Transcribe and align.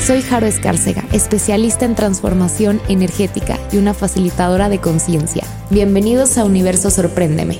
Soy 0.00 0.22
Jaro 0.22 0.46
Escárcega, 0.46 1.04
especialista 1.12 1.84
en 1.84 1.94
transformación 1.94 2.80
energética 2.88 3.58
y 3.70 3.76
una 3.76 3.92
facilitadora 3.92 4.70
de 4.70 4.78
conciencia. 4.78 5.44
Bienvenidos 5.68 6.38
a 6.38 6.46
Universo 6.46 6.90
Sorpréndeme. 6.90 7.58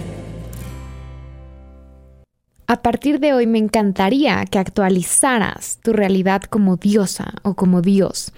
A 2.66 2.80
partir 2.80 3.20
de 3.20 3.34
hoy 3.34 3.46
me 3.46 3.58
encantaría 3.58 4.42
que 4.46 4.58
actualizaras 4.58 5.80
tu 5.82 5.92
realidad 5.92 6.42
como 6.44 6.76
diosa 6.76 7.34
o 7.42 7.54
como 7.54 7.82
Dios. 7.82 8.32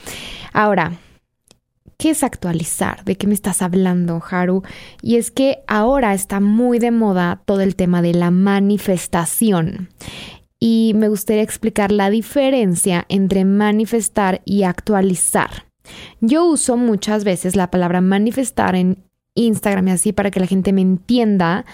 Ahora, 0.53 0.99
¿Qué 1.99 2.11
es 2.11 2.25
actualizar? 2.25 3.05
¿De 3.05 3.15
qué 3.15 3.29
me 3.29 3.35
estás 3.35 3.63
hablando, 3.63 4.21
Haru? 4.29 4.65
Y 5.03 5.19
es 5.19 5.31
que 5.31 5.63
ahora 5.69 6.15
está 6.15 6.41
muy 6.41 6.81
de 6.81 6.91
moda 6.91 7.43
todo 7.45 7.61
el 7.61 7.77
tema 7.77 8.03
de 8.03 8.13
la 8.13 8.33
manifestación. 8.33 9.89
Y 10.65 10.93
me 10.95 11.09
gustaría 11.09 11.43
explicar 11.43 11.91
la 11.91 12.09
diferencia 12.09 13.05
entre 13.09 13.45
manifestar 13.45 14.43
y 14.45 14.63
actualizar. 14.63 15.67
Yo 16.21 16.45
uso 16.45 16.77
muchas 16.77 17.25
veces 17.25 17.57
la 17.57 17.69
palabra 17.69 18.01
manifestar 18.01 18.77
en 18.77 19.03
Instagram 19.35 19.89
y 19.89 19.91
así 19.91 20.13
para 20.13 20.31
que 20.31 20.39
la 20.39 20.47
gente 20.47 20.73
me 20.73 20.83
entienda, 20.83 21.65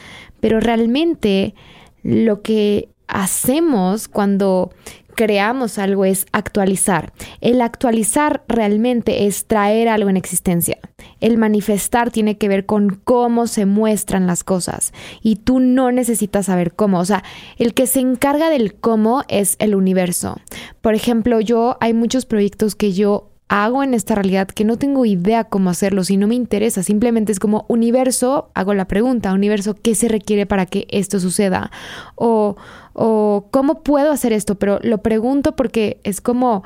pero 0.41 0.59
realmente 0.59 1.55
lo 2.03 2.41
que 2.41 2.89
hacemos 3.09 4.09
cuando 4.09 4.71
creamos 5.15 5.79
algo 5.79 6.07
es 6.07 6.25
actualizar. 6.33 7.13
El 7.43 7.61
actualizar 7.61 8.43
realmente 8.49 9.27
es 9.27 9.45
traer 9.45 9.89
algo 9.89 10.09
en 10.09 10.17
existencia. 10.17 10.79
El 11.21 11.39
manifestar 11.39 12.11
tiene 12.11 12.39
que 12.39 12.49
ver 12.49 12.67
con 12.67 13.01
cómo 13.05 13.47
se 13.47 13.67
muestran 13.67 14.27
las 14.27 14.45
cosas 14.45 14.93
y 15.23 15.37
tú 15.37 15.61
no 15.61 15.93
necesitas 15.93 16.47
saber 16.47 16.75
cómo. 16.75 16.99
O 16.99 17.05
sea, 17.05 17.25
el 17.57 17.75
que 17.75 17.87
se 17.87 18.01
encarga 18.01 18.51
del 18.51 18.75
cómo 18.75 19.25
es 19.29 19.57
el 19.59 19.75
universo. 19.75 20.37
Por 20.81 20.95
ejemplo, 20.95 21.41
yo 21.41 21.77
hay 21.81 21.95
muchos 21.95 22.27
proyectos 22.27 22.75
que 22.75 22.93
yo 22.93 23.31
hago 23.49 23.83
en 23.83 23.95
esta 23.95 24.15
realidad 24.15 24.49
que 24.49 24.65
no 24.65 24.77
tengo 24.77 25.07
idea 25.07 25.45
cómo 25.45 25.71
hacerlo, 25.71 26.05
si 26.05 26.17
no 26.17 26.29
me 26.29 26.35
interesa, 26.35 26.83
simplemente 26.83 27.33
es 27.33 27.41
como 27.41 27.65
universo, 27.69 28.51
hago 28.55 28.75
la 28.75 28.87
pregunta, 28.87 29.33
universo, 29.33 29.75
¿qué 29.75 29.95
se 29.95 30.09
requiere 30.09 30.47
para 30.47 30.67
que 30.67 30.87
esto 30.91 31.19
suceda? 31.19 31.71
O, 32.15 32.57
o 32.93 33.49
¿cómo 33.51 33.83
puedo 33.83 34.13
hacer 34.13 34.33
esto? 34.33 34.57
Pero 34.57 34.79
lo 34.83 34.99
pregunto 34.99 35.57
porque 35.57 35.99
es 36.05 36.21
como 36.21 36.63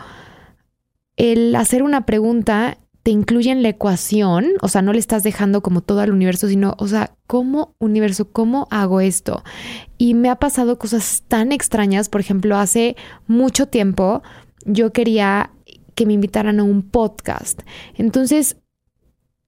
el 1.17 1.55
hacer 1.55 1.83
una 1.83 2.05
pregunta 2.05 2.79
te 3.03 3.11
incluye 3.11 3.51
en 3.51 3.63
la 3.63 3.71
ecuación, 3.71 4.47
o 4.61 4.69
sea, 4.69 4.81
no 4.83 4.93
le 4.93 5.01
estás 5.01 5.25
dejando 5.25 5.61
como 5.61 5.81
todo 5.81 6.01
al 6.01 6.13
universo, 6.13 6.47
sino, 6.47 6.75
o 6.79 6.87
sea, 6.87 7.17
¿cómo 7.27 7.75
universo, 7.79 8.31
cómo 8.31 8.69
hago 8.71 9.01
esto? 9.01 9.43
Y 9.99 10.15
me 10.15 10.31
ha 10.31 10.37
pasado 10.37 10.79
cosas 10.79 11.25
tan 11.27 11.51
extrañas, 11.51 12.09
por 12.09 12.21
ejemplo, 12.21 12.57
hace 12.57 12.97
mucho 13.27 13.67
tiempo 13.67 14.23
yo 14.65 14.93
quería 14.93 15.51
que 15.95 16.07
me 16.07 16.13
invitaran 16.13 16.61
a 16.61 16.65
un 16.65 16.83
podcast. 16.83 17.63
Entonces, 17.95 18.57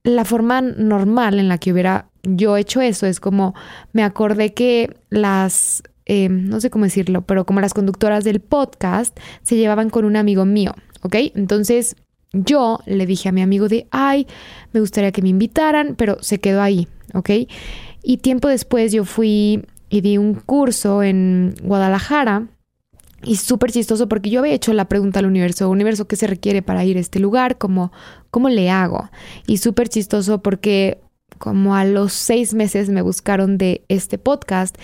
la 0.03 0.25
forma 0.25 0.61
normal 0.61 1.39
en 1.39 1.49
la 1.49 1.59
que 1.59 1.73
hubiera 1.73 2.11
yo 2.23 2.57
hecho 2.57 2.81
eso 2.81 3.07
es 3.07 3.21
como 3.21 3.55
me 3.93 4.03
acordé 4.03 4.53
que 4.53 4.97
las, 5.11 5.83
eh, 6.07 6.29
no 6.29 6.61
sé 6.61 6.71
cómo 6.71 6.85
decirlo, 6.85 7.23
pero 7.23 7.47
como 7.47 7.61
las 7.61 7.73
conductoras 7.73 8.25
del 8.25 8.41
podcast 8.41 9.19
se 9.43 9.57
llevaban 9.57 9.91
con 9.91 10.05
un 10.05 10.17
amigo 10.17 10.45
mío, 10.45 10.75
¿ok? 11.03 11.17
Entonces 11.35 11.97
yo 12.35 12.81
le 12.87 13.07
dije 13.07 13.29
a 13.29 13.33
mi 13.33 13.43
amigo 13.43 13.69
de, 13.69 13.87
ay, 13.91 14.27
me 14.73 14.81
gustaría 14.81 15.13
que 15.13 15.23
me 15.23 15.29
invitaran, 15.29 15.95
pero 15.97 16.19
se 16.21 16.39
quedó 16.39 16.61
ahí, 16.61 16.89
¿ok? 17.15 17.31
Y 18.03 18.19
tiempo 18.19 18.49
después 18.49 18.93
yo 18.93 19.05
fui 19.05 19.65
y 19.89 20.01
di 20.01 20.19
un 20.19 20.35
curso 20.35 21.03
en 21.03 21.55
Guadalajara 21.63 22.49
y 23.23 23.37
súper 23.37 23.73
chistoso 23.73 24.09
porque 24.09 24.31
yo 24.31 24.41
había 24.41 24.53
hecho 24.53 24.73
la 24.73 24.87
pregunta 24.87 25.21
al 25.21 25.27
universo, 25.27 25.71
universo, 25.71 26.07
¿qué 26.07 26.17
se 26.17 26.27
requiere 26.27 26.63
para 26.63 26.85
ir 26.85 26.97
a 26.97 27.01
este 27.01 27.21
lugar? 27.21 27.59
¿Cómo, 27.59 27.93
cómo 28.31 28.49
le 28.49 28.71
hago? 28.71 29.11
Y 29.47 29.59
súper 29.59 29.89
chistoso 29.89 30.43
porque 30.43 30.99
como 31.39 31.75
a 31.75 31.85
los 31.85 32.13
seis 32.13 32.55
meses 32.55 32.91
me 32.91 33.03
buscaron 33.03 33.59
de 33.59 33.85
este 33.89 34.19
podcast 34.19 34.77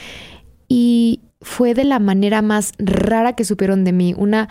y 0.68 1.20
fue 1.42 1.74
de 1.74 1.84
la 1.84 1.98
manera 1.98 2.42
más 2.42 2.72
rara 2.78 3.34
que 3.34 3.44
supieron 3.44 3.84
de 3.84 3.92
mí. 3.92 4.14
Una, 4.16 4.48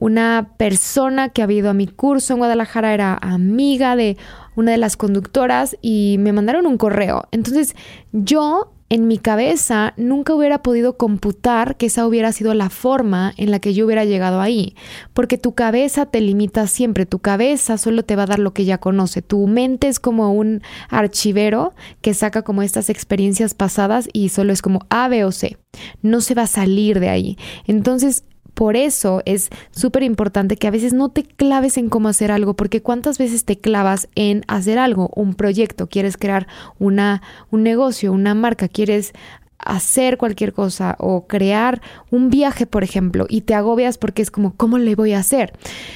una 0.00 0.54
persona 0.56 1.28
que 1.30 1.42
había 1.42 1.58
ido 1.58 1.70
a 1.70 1.74
mi 1.74 1.88
curso 1.88 2.32
en 2.32 2.38
Guadalajara 2.38 2.94
era 2.94 3.18
amiga 3.20 3.96
de 3.96 4.16
una 4.54 4.70
de 4.70 4.78
las 4.78 4.96
conductoras 4.96 5.76
y 5.82 6.16
me 6.20 6.32
mandaron 6.32 6.66
un 6.66 6.78
correo. 6.78 7.24
Entonces 7.32 7.74
yo 8.12 8.72
en 8.90 9.08
mi 9.08 9.18
cabeza 9.18 9.94
nunca 9.96 10.34
hubiera 10.34 10.62
podido 10.62 10.96
computar 10.96 11.76
que 11.76 11.86
esa 11.86 12.06
hubiera 12.06 12.30
sido 12.30 12.54
la 12.54 12.70
forma 12.70 13.34
en 13.36 13.50
la 13.50 13.58
que 13.58 13.74
yo 13.74 13.84
hubiera 13.84 14.04
llegado 14.04 14.40
ahí, 14.40 14.76
porque 15.14 15.36
tu 15.36 15.54
cabeza 15.54 16.06
te 16.06 16.20
limita 16.20 16.68
siempre, 16.68 17.04
tu 17.04 17.18
cabeza 17.18 17.76
solo 17.76 18.04
te 18.04 18.14
va 18.14 18.22
a 18.22 18.26
dar 18.26 18.38
lo 18.38 18.54
que 18.54 18.64
ya 18.64 18.78
conoce, 18.78 19.20
tu 19.20 19.46
mente 19.48 19.88
es 19.88 19.98
como 19.98 20.32
un 20.32 20.62
archivero 20.88 21.74
que 22.00 22.14
saca 22.14 22.42
como 22.42 22.62
estas 22.62 22.88
experiencias 22.88 23.52
pasadas 23.52 24.08
y 24.12 24.28
solo 24.28 24.52
es 24.52 24.62
como 24.62 24.86
A, 24.90 25.08
B 25.08 25.24
o 25.24 25.32
C, 25.32 25.58
no 26.02 26.20
se 26.20 26.34
va 26.34 26.42
a 26.42 26.46
salir 26.46 27.00
de 27.00 27.08
ahí. 27.10 27.36
Entonces, 27.66 28.24
por 28.58 28.74
eso 28.74 29.22
es 29.24 29.50
súper 29.70 30.02
importante 30.02 30.56
que 30.56 30.66
a 30.66 30.72
veces 30.72 30.92
no 30.92 31.10
te 31.10 31.22
claves 31.22 31.76
en 31.76 31.88
cómo 31.88 32.08
hacer 32.08 32.32
algo, 32.32 32.54
porque 32.54 32.82
cuántas 32.82 33.16
veces 33.16 33.44
te 33.44 33.56
clavas 33.56 34.08
en 34.16 34.42
hacer 34.48 34.80
algo, 34.80 35.12
un 35.14 35.34
proyecto, 35.34 35.86
quieres 35.86 36.16
crear 36.16 36.48
una, 36.80 37.22
un 37.52 37.62
negocio, 37.62 38.12
una 38.12 38.34
marca, 38.34 38.66
quieres 38.66 39.12
hacer 39.60 40.18
cualquier 40.18 40.52
cosa 40.52 40.96
o 40.98 41.28
crear 41.28 41.80
un 42.10 42.30
viaje, 42.30 42.66
por 42.66 42.82
ejemplo, 42.82 43.26
y 43.28 43.42
te 43.42 43.54
agobias 43.54 43.96
porque 43.96 44.22
es 44.22 44.32
como, 44.32 44.56
¿cómo 44.56 44.78
le 44.78 44.96
voy 44.96 45.12
a 45.12 45.20
hacer? 45.20 45.52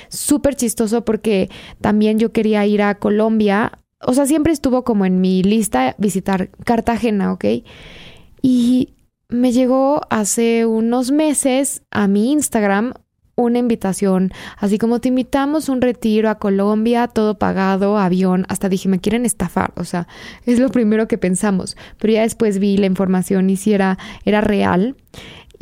Súper 0.08 0.54
chistoso 0.54 1.04
porque 1.04 1.50
también 1.80 2.20
yo 2.20 2.30
quería 2.30 2.64
ir 2.64 2.82
a 2.82 2.94
Colombia, 2.94 3.80
o 4.00 4.14
sea, 4.14 4.24
siempre 4.26 4.52
estuvo 4.52 4.84
como 4.84 5.04
en 5.04 5.20
mi 5.20 5.42
lista 5.42 5.96
visitar 5.98 6.50
Cartagena, 6.64 7.32
¿ok? 7.32 7.44
Y 8.40 8.90
me 9.32 9.53
llegó 9.53 10.03
hace 10.10 10.66
unos 10.66 11.10
meses 11.10 11.82
a 11.91 12.06
mi 12.06 12.32
Instagram 12.32 12.94
una 13.34 13.59
invitación, 13.59 14.31
así 14.59 14.78
como 14.78 15.00
te 15.00 15.09
invitamos 15.09 15.69
un 15.69 15.81
retiro 15.81 16.28
a 16.28 16.37
Colombia, 16.37 17.09
todo 17.09 17.38
pagado, 17.38 17.98
avión, 17.98 18.44
hasta 18.48 18.69
dije, 18.69 18.88
me 18.88 19.00
quieren 19.00 19.25
estafar, 19.25 19.72
o 19.76 19.84
sea, 19.84 20.06
es 20.44 20.59
lo 20.59 20.69
primero 20.69 21.09
que 21.09 21.19
pensamos, 21.19 21.76
pero 21.98 22.12
ya 22.12 22.22
después 22.22 22.59
vi 22.59 22.76
la 22.76 22.87
información 22.87 23.48
y 23.50 23.56
si 23.56 23.72
era, 23.72 23.98
era 24.25 24.41
real. 24.41 24.97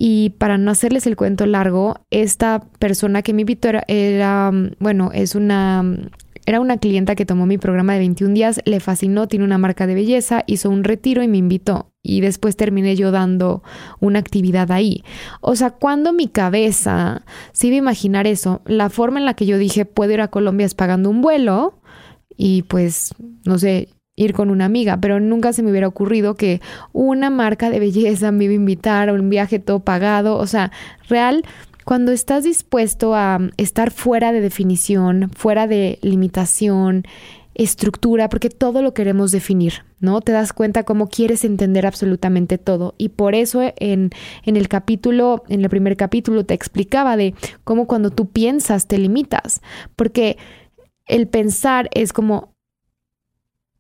Y 0.03 0.31
para 0.39 0.57
no 0.57 0.71
hacerles 0.71 1.07
el 1.07 1.15
cuento 1.15 1.45
largo, 1.45 2.01
esta 2.11 2.61
persona 2.79 3.21
que 3.21 3.35
me 3.35 3.43
invitó 3.43 3.69
era 3.87 4.51
bueno, 4.79 5.11
es 5.13 5.35
una 5.35 5.85
era 6.51 6.61
una 6.61 6.79
clienta 6.79 7.15
que 7.15 7.25
tomó 7.25 7.47
mi 7.47 7.59
programa 7.59 7.93
de 7.93 8.01
21 8.01 8.35
días, 8.35 8.61
le 8.65 8.81
fascinó, 8.81 9.29
tiene 9.29 9.45
una 9.45 9.57
marca 9.57 9.87
de 9.87 9.95
belleza, 9.95 10.43
hizo 10.49 10.69
un 10.69 10.83
retiro 10.83 11.23
y 11.23 11.29
me 11.29 11.39
invitó. 11.39 11.93
Y 12.03 12.23
después 12.23 12.57
terminé 12.57 12.97
yo 12.97 13.13
dando 13.13 13.63
una 14.01 14.19
actividad 14.19 14.73
ahí. 14.73 15.05
O 15.41 15.55
sea, 15.55 15.71
cuando 15.71 16.13
mi 16.13 16.27
cabeza 16.27 17.23
se 17.53 17.69
iba 17.69 17.77
a 17.77 17.79
imaginar 17.79 18.27
eso, 18.27 18.63
la 18.67 18.91
forma 18.91 19.21
en 19.21 19.27
la 19.27 19.35
que 19.35 19.47
yo 19.47 19.59
dije 19.59 19.85
puedo 19.85 20.13
ir 20.13 20.21
a 20.21 20.29
Colombia 20.29 20.67
es 20.67 20.75
pagando 20.75 21.09
un 21.09 21.23
vuelo 21.23 21.79
y 22.37 22.63
pues, 22.63 23.15
no 23.45 23.57
sé, 23.57 23.91
ir 24.17 24.33
con 24.33 24.51
una 24.51 24.65
amiga, 24.65 24.99
pero 25.01 25.21
nunca 25.21 25.53
se 25.53 25.63
me 25.63 25.71
hubiera 25.71 25.87
ocurrido 25.87 26.35
que 26.35 26.61
una 26.93 27.31
marca 27.31 27.71
de 27.71 27.79
belleza 27.79 28.33
me 28.33 28.45
iba 28.45 28.53
a 28.53 28.57
invitar 28.57 29.09
a 29.09 29.13
un 29.13 29.31
viaje 29.31 29.61
todo 29.61 29.81
pagado. 29.81 30.37
O 30.37 30.49
sea, 30.49 30.73
real, 31.09 31.45
cuando 31.91 32.13
estás 32.13 32.45
dispuesto 32.45 33.17
a 33.17 33.41
estar 33.57 33.91
fuera 33.91 34.31
de 34.31 34.41
definición, 34.41 35.29
fuera 35.35 35.67
de 35.67 35.99
limitación, 36.03 37.03
estructura, 37.55 38.29
porque 38.29 38.49
todo 38.49 38.81
lo 38.81 38.95
queremos 38.95 39.33
definir, 39.33 39.85
¿no? 39.99 40.21
Te 40.21 40.31
das 40.31 40.53
cuenta 40.53 40.85
cómo 40.85 41.09
quieres 41.09 41.45
entender 41.45 41.87
absolutamente 41.87 42.59
todo. 42.59 42.95
Y 42.97 43.09
por 43.09 43.35
eso 43.35 43.61
en, 43.77 44.11
en, 44.45 44.57
el 44.57 44.69
capítulo, 44.69 45.43
en 45.49 45.63
el 45.63 45.69
primer 45.69 45.97
capítulo, 45.97 46.47
te 46.47 46.55
explicaba 46.55 47.17
de 47.17 47.35
cómo 47.65 47.89
cuando 47.89 48.11
tú 48.11 48.29
piensas 48.29 48.87
te 48.87 48.97
limitas, 48.97 49.61
porque 49.97 50.39
el 51.07 51.27
pensar 51.27 51.91
es 51.93 52.13
como 52.13 52.55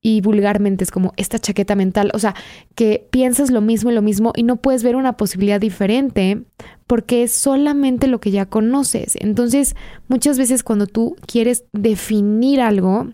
y 0.02 0.20
vulgarmente 0.22 0.84
es 0.84 0.90
como 0.90 1.12
esta 1.16 1.38
chaqueta 1.38 1.76
mental, 1.76 2.10
o 2.14 2.18
sea, 2.18 2.34
que 2.74 3.06
piensas 3.10 3.50
lo 3.50 3.60
mismo 3.60 3.90
y 3.90 3.94
lo 3.94 4.02
mismo 4.02 4.32
y 4.34 4.42
no 4.42 4.56
puedes 4.56 4.82
ver 4.82 4.96
una 4.96 5.16
posibilidad 5.16 5.60
diferente 5.60 6.42
porque 6.86 7.22
es 7.22 7.32
solamente 7.32 8.06
lo 8.06 8.20
que 8.20 8.30
ya 8.30 8.46
conoces. 8.46 9.16
Entonces, 9.20 9.76
muchas 10.08 10.38
veces 10.38 10.62
cuando 10.62 10.86
tú 10.86 11.16
quieres 11.26 11.64
definir 11.72 12.60
algo, 12.60 13.08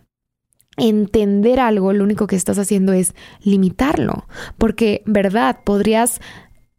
entender 0.76 1.58
algo, 1.58 1.92
lo 1.92 2.04
único 2.04 2.26
que 2.26 2.36
estás 2.36 2.58
haciendo 2.58 2.92
es 2.92 3.14
limitarlo, 3.42 4.26
porque, 4.56 5.02
¿verdad? 5.06 5.58
Podrías 5.64 6.20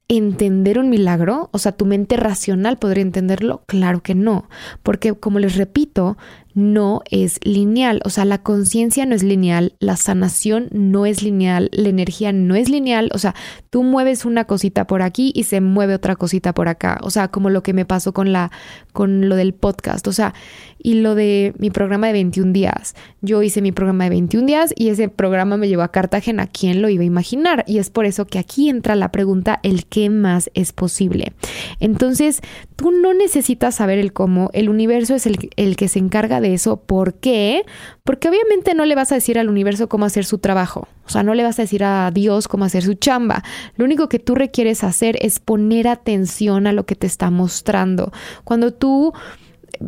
entender 0.07 0.79
un 0.79 0.89
milagro, 0.89 1.49
o 1.51 1.57
sea, 1.57 1.73
tu 1.73 1.85
mente 1.85 2.15
racional 2.15 2.77
podría 2.77 3.01
entenderlo, 3.01 3.63
claro 3.67 4.01
que 4.01 4.15
no, 4.15 4.47
porque 4.81 5.13
como 5.13 5.39
les 5.39 5.57
repito, 5.57 6.17
no 6.57 7.03
es 7.11 7.39
lineal, 7.43 8.01
o 8.03 8.09
sea, 8.09 8.25
la 8.25 8.39
conciencia 8.39 9.05
no 9.05 9.13
es 9.13 9.21
lineal, 9.21 9.75
la 9.77 9.95
sanación 9.95 10.69
no 10.71 11.05
es 11.05 11.21
lineal, 11.21 11.69
la 11.71 11.89
energía 11.89 12.33
no 12.33 12.55
es 12.55 12.67
lineal, 12.67 13.11
o 13.13 13.19
sea, 13.19 13.35
tú 13.69 13.83
mueves 13.83 14.25
una 14.25 14.45
cosita 14.45 14.87
por 14.87 15.03
aquí 15.03 15.31
y 15.35 15.43
se 15.43 15.61
mueve 15.61 15.93
otra 15.93 16.15
cosita 16.15 16.55
por 16.55 16.67
acá, 16.67 16.97
o 17.03 17.11
sea, 17.11 17.27
como 17.27 17.51
lo 17.51 17.61
que 17.61 17.73
me 17.73 17.85
pasó 17.85 18.11
con 18.11 18.33
la 18.33 18.51
con 18.91 19.29
lo 19.29 19.35
del 19.35 19.53
podcast, 19.53 20.07
o 20.07 20.11
sea, 20.13 20.33
y 20.79 20.95
lo 20.95 21.13
de 21.13 21.53
mi 21.59 21.69
programa 21.69 22.07
de 22.07 22.13
21 22.13 22.53
días. 22.53 22.95
Yo 23.21 23.43
hice 23.43 23.61
mi 23.61 23.71
programa 23.71 24.05
de 24.05 24.11
21 24.11 24.47
días 24.47 24.73
y 24.75 24.89
ese 24.89 25.09
programa 25.09 25.57
me 25.57 25.67
llevó 25.67 25.83
a 25.83 25.91
Cartagena, 25.91 26.47
¿quién 26.47 26.81
lo 26.81 26.89
iba 26.89 27.03
a 27.03 27.05
imaginar? 27.05 27.63
Y 27.67 27.77
es 27.77 27.89
por 27.89 28.05
eso 28.05 28.25
que 28.25 28.39
aquí 28.39 28.69
entra 28.69 28.95
la 28.95 29.11
pregunta 29.11 29.59
el 29.61 29.85
qué 29.85 30.09
más 30.09 30.49
es 30.55 30.71
posible. 30.71 31.33
Entonces, 31.79 32.41
tú 32.75 32.91
no 32.91 33.13
necesitas 33.13 33.75
saber 33.75 33.99
el 33.99 34.13
cómo, 34.13 34.49
el 34.53 34.69
universo 34.69 35.13
es 35.13 35.27
el, 35.27 35.49
el 35.55 35.75
que 35.75 35.87
se 35.87 35.99
encarga 35.99 36.41
de 36.41 36.46
eso. 36.53 36.77
¿Por 36.77 37.15
qué? 37.15 37.63
Porque 38.03 38.29
obviamente 38.29 38.73
no 38.73 38.85
le 38.85 38.95
vas 38.95 39.11
a 39.11 39.15
decir 39.15 39.39
al 39.39 39.49
universo 39.49 39.89
cómo 39.89 40.05
hacer 40.05 40.25
su 40.25 40.37
trabajo. 40.39 40.87
O 41.05 41.09
sea, 41.09 41.23
no 41.23 41.33
le 41.33 41.43
vas 41.43 41.59
a 41.59 41.63
decir 41.63 41.83
a 41.83 42.11
Dios 42.11 42.47
cómo 42.47 42.65
hacer 42.65 42.83
su 42.83 42.95
chamba. 42.95 43.43
Lo 43.75 43.85
único 43.85 44.09
que 44.09 44.19
tú 44.19 44.35
requieres 44.35 44.83
hacer 44.83 45.17
es 45.21 45.39
poner 45.39 45.87
atención 45.87 46.67
a 46.67 46.73
lo 46.73 46.85
que 46.85 46.95
te 46.95 47.07
está 47.07 47.29
mostrando. 47.29 48.11
Cuando 48.43 48.73
tú 48.73 49.13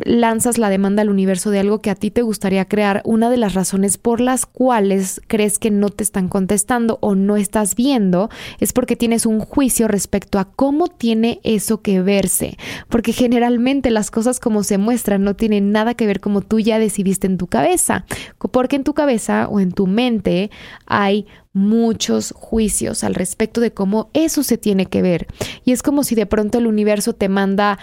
lanzas 0.03 0.57
la 0.57 0.69
demanda 0.69 1.01
al 1.01 1.09
universo 1.09 1.51
de 1.51 1.59
algo 1.59 1.81
que 1.81 1.89
a 1.89 1.95
ti 1.95 2.11
te 2.11 2.21
gustaría 2.21 2.65
crear, 2.65 3.01
una 3.05 3.29
de 3.29 3.37
las 3.37 3.53
razones 3.53 3.97
por 3.97 4.21
las 4.21 4.45
cuales 4.45 5.21
crees 5.27 5.59
que 5.59 5.71
no 5.71 5.89
te 5.89 6.03
están 6.03 6.27
contestando 6.27 6.97
o 7.01 7.15
no 7.15 7.37
estás 7.37 7.75
viendo 7.75 8.29
es 8.59 8.73
porque 8.73 8.95
tienes 8.95 9.25
un 9.25 9.39
juicio 9.39 9.87
respecto 9.87 10.39
a 10.39 10.45
cómo 10.45 10.87
tiene 10.87 11.39
eso 11.43 11.81
que 11.81 12.01
verse, 12.01 12.57
porque 12.89 13.13
generalmente 13.13 13.91
las 13.91 14.11
cosas 14.11 14.39
como 14.39 14.63
se 14.63 14.77
muestran 14.77 15.23
no 15.23 15.35
tienen 15.35 15.71
nada 15.71 15.93
que 15.93 16.05
ver 16.05 16.19
como 16.19 16.41
tú 16.41 16.59
ya 16.59 16.79
decidiste 16.79 17.27
en 17.27 17.37
tu 17.37 17.47
cabeza, 17.47 18.05
porque 18.51 18.75
en 18.75 18.83
tu 18.83 18.93
cabeza 18.93 19.47
o 19.49 19.59
en 19.59 19.71
tu 19.71 19.87
mente 19.87 20.49
hay 20.85 21.25
muchos 21.53 22.33
juicios 22.37 23.03
al 23.03 23.15
respecto 23.15 23.59
de 23.59 23.71
cómo 23.71 24.09
eso 24.13 24.43
se 24.43 24.57
tiene 24.57 24.85
que 24.85 25.01
ver. 25.01 25.27
Y 25.65 25.71
es 25.71 25.81
como 25.81 26.03
si 26.03 26.15
de 26.15 26.25
pronto 26.25 26.57
el 26.57 26.67
universo 26.67 27.13
te 27.13 27.27
manda 27.27 27.79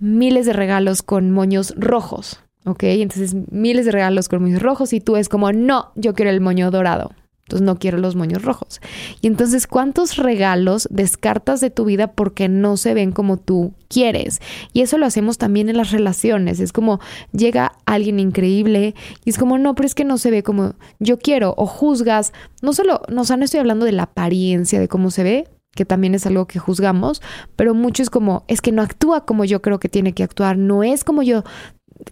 miles 0.00 0.46
de 0.46 0.52
regalos 0.52 1.02
con 1.02 1.30
moños 1.30 1.74
rojos, 1.76 2.40
¿ok? 2.64 2.84
Entonces 2.84 3.34
miles 3.50 3.84
de 3.84 3.92
regalos 3.92 4.28
con 4.28 4.42
moños 4.42 4.62
rojos 4.62 4.92
y 4.92 5.00
tú 5.00 5.16
es 5.16 5.28
como, 5.28 5.52
no, 5.52 5.92
yo 5.94 6.14
quiero 6.14 6.30
el 6.30 6.40
moño 6.40 6.70
dorado. 6.70 7.12
Entonces 7.50 7.66
no 7.66 7.80
quiero 7.80 7.98
los 7.98 8.14
moños 8.14 8.42
rojos. 8.42 8.80
Y 9.20 9.26
entonces, 9.26 9.66
¿cuántos 9.66 10.16
regalos 10.16 10.86
descartas 10.88 11.60
de 11.60 11.70
tu 11.70 11.84
vida 11.84 12.12
porque 12.12 12.48
no 12.48 12.76
se 12.76 12.94
ven 12.94 13.10
como 13.10 13.38
tú 13.38 13.74
quieres? 13.88 14.40
Y 14.72 14.82
eso 14.82 14.98
lo 14.98 15.06
hacemos 15.06 15.36
también 15.36 15.68
en 15.68 15.76
las 15.76 15.90
relaciones. 15.90 16.60
Es 16.60 16.72
como 16.72 17.00
llega 17.32 17.72
alguien 17.86 18.20
increíble 18.20 18.94
y 19.24 19.30
es 19.30 19.36
como, 19.36 19.58
no, 19.58 19.74
pero 19.74 19.86
es 19.86 19.96
que 19.96 20.04
no 20.04 20.16
se 20.16 20.30
ve 20.30 20.44
como 20.44 20.74
yo 21.00 21.18
quiero. 21.18 21.54
O 21.56 21.66
juzgas, 21.66 22.32
no 22.62 22.72
solo, 22.72 23.02
no, 23.08 23.22
o 23.22 23.36
no 23.36 23.44
estoy 23.44 23.58
hablando 23.58 23.84
de 23.84 23.92
la 23.92 24.04
apariencia 24.04 24.78
de 24.78 24.86
cómo 24.86 25.10
se 25.10 25.24
ve, 25.24 25.48
que 25.74 25.84
también 25.84 26.14
es 26.14 26.26
algo 26.26 26.46
que 26.46 26.58
juzgamos, 26.58 27.22
pero 27.56 27.74
mucho 27.74 28.02
es 28.02 28.10
como, 28.10 28.44
es 28.48 28.60
que 28.60 28.72
no 28.72 28.82
actúa 28.82 29.24
como 29.24 29.44
yo 29.44 29.62
creo 29.62 29.78
que 29.78 29.88
tiene 29.88 30.12
que 30.12 30.22
actuar, 30.22 30.58
no 30.58 30.82
es 30.82 31.04
como 31.04 31.22
yo 31.22 31.44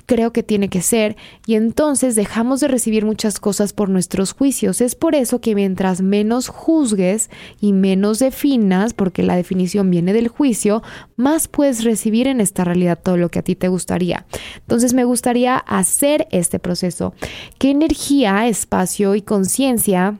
creo 0.07 0.33
que 0.33 0.43
tiene 0.43 0.69
que 0.69 0.83
ser 0.83 1.17
y 1.47 1.55
entonces 1.55 2.15
dejamos 2.15 2.61
de 2.61 2.69
recibir 2.69 3.05
muchas 3.05 3.41
cosas 3.41 3.73
por 3.73 3.89
nuestros 3.89 4.33
juicios. 4.33 4.81
Es 4.81 4.95
por 4.95 5.15
eso 5.15 5.41
que 5.41 5.55
mientras 5.55 6.03
menos 6.03 6.49
juzgues 6.49 7.31
y 7.61 7.73
menos 7.73 8.19
definas, 8.19 8.95
porque 8.95 9.23
la 9.23 9.37
definición 9.37 9.91
viene 9.91 10.13
del 10.13 10.29
juicio, 10.29 10.83
más 11.17 11.49
puedes 11.49 11.85
recibir 11.85 12.27
en 12.27 12.41
esta 12.41 12.65
realidad 12.65 12.99
todo 13.03 13.17
lo 13.17 13.31
que 13.31 13.39
a 13.39 13.43
ti 13.43 13.57
te 13.57 13.69
gustaría. 13.69 14.27
Entonces 14.57 14.95
me 14.95 15.05
gustaría 15.05 15.57
hacer 15.57 16.29
este 16.31 16.59
proceso. 16.59 17.15
¿Qué 17.59 17.71
energía, 17.71 18.47
espacio 18.47 19.15
y 19.15 19.23
conciencia 19.23 20.19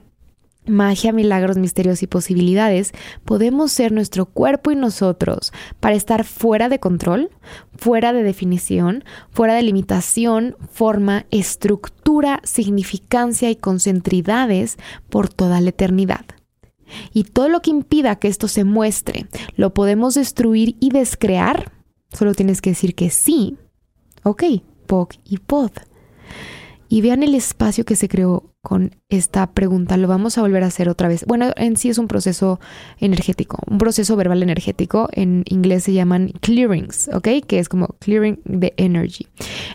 magia, 0.65 1.11
milagros, 1.11 1.57
misterios 1.57 2.03
y 2.03 2.07
posibilidades, 2.07 2.93
podemos 3.25 3.71
ser 3.71 3.91
nuestro 3.91 4.25
cuerpo 4.25 4.71
y 4.71 4.75
nosotros 4.75 5.51
para 5.79 5.95
estar 5.95 6.23
fuera 6.23 6.69
de 6.69 6.79
control, 6.79 7.29
fuera 7.77 8.13
de 8.13 8.23
definición, 8.23 9.03
fuera 9.31 9.55
de 9.55 9.63
limitación, 9.63 10.55
forma, 10.71 11.25
estructura, 11.31 12.41
significancia 12.43 13.49
y 13.49 13.55
concentridades 13.55 14.77
por 15.09 15.29
toda 15.29 15.61
la 15.61 15.69
eternidad. 15.69 16.25
Y 17.13 17.23
todo 17.25 17.49
lo 17.49 17.61
que 17.61 17.69
impida 17.69 18.17
que 18.17 18.27
esto 18.27 18.47
se 18.47 18.63
muestre, 18.63 19.27
lo 19.55 19.73
podemos 19.73 20.15
destruir 20.15 20.75
y 20.79 20.89
descrear. 20.89 21.71
Solo 22.11 22.33
tienes 22.33 22.61
que 22.61 22.71
decir 22.71 22.95
que 22.95 23.09
sí. 23.09 23.57
Ok, 24.23 24.43
POC 24.87 25.15
y 25.23 25.37
POD. 25.37 25.71
Y 26.87 27.01
vean 27.01 27.21
el 27.21 27.35
espacio 27.35 27.85
que 27.85 27.95
se 27.95 28.09
creó 28.09 28.48
con 28.61 28.95
esta 29.07 29.51
pregunta. 29.53 29.95
Lo 29.95 30.07
vamos 30.07 30.37
a 30.37 30.41
volver 30.41 30.63
a 30.63 30.67
hacer 30.67 30.89
otra 30.89 31.07
vez. 31.07 31.25
Bueno, 31.25 31.51
en 31.55 31.77
sí 31.77 31.89
es 31.89 31.97
un 31.97 32.07
proceso 32.07 32.59
energético, 32.99 33.57
un 33.67 33.77
proceso 33.77 34.15
verbal 34.15 34.43
energético. 34.43 35.07
En 35.13 35.43
inglés 35.47 35.85
se 35.85 35.93
llaman 35.93 36.33
clearings, 36.41 37.09
¿ok? 37.13 37.27
Que 37.47 37.59
es 37.59 37.69
como 37.69 37.87
clearing 37.99 38.41
the 38.43 38.73
energy. 38.77 39.27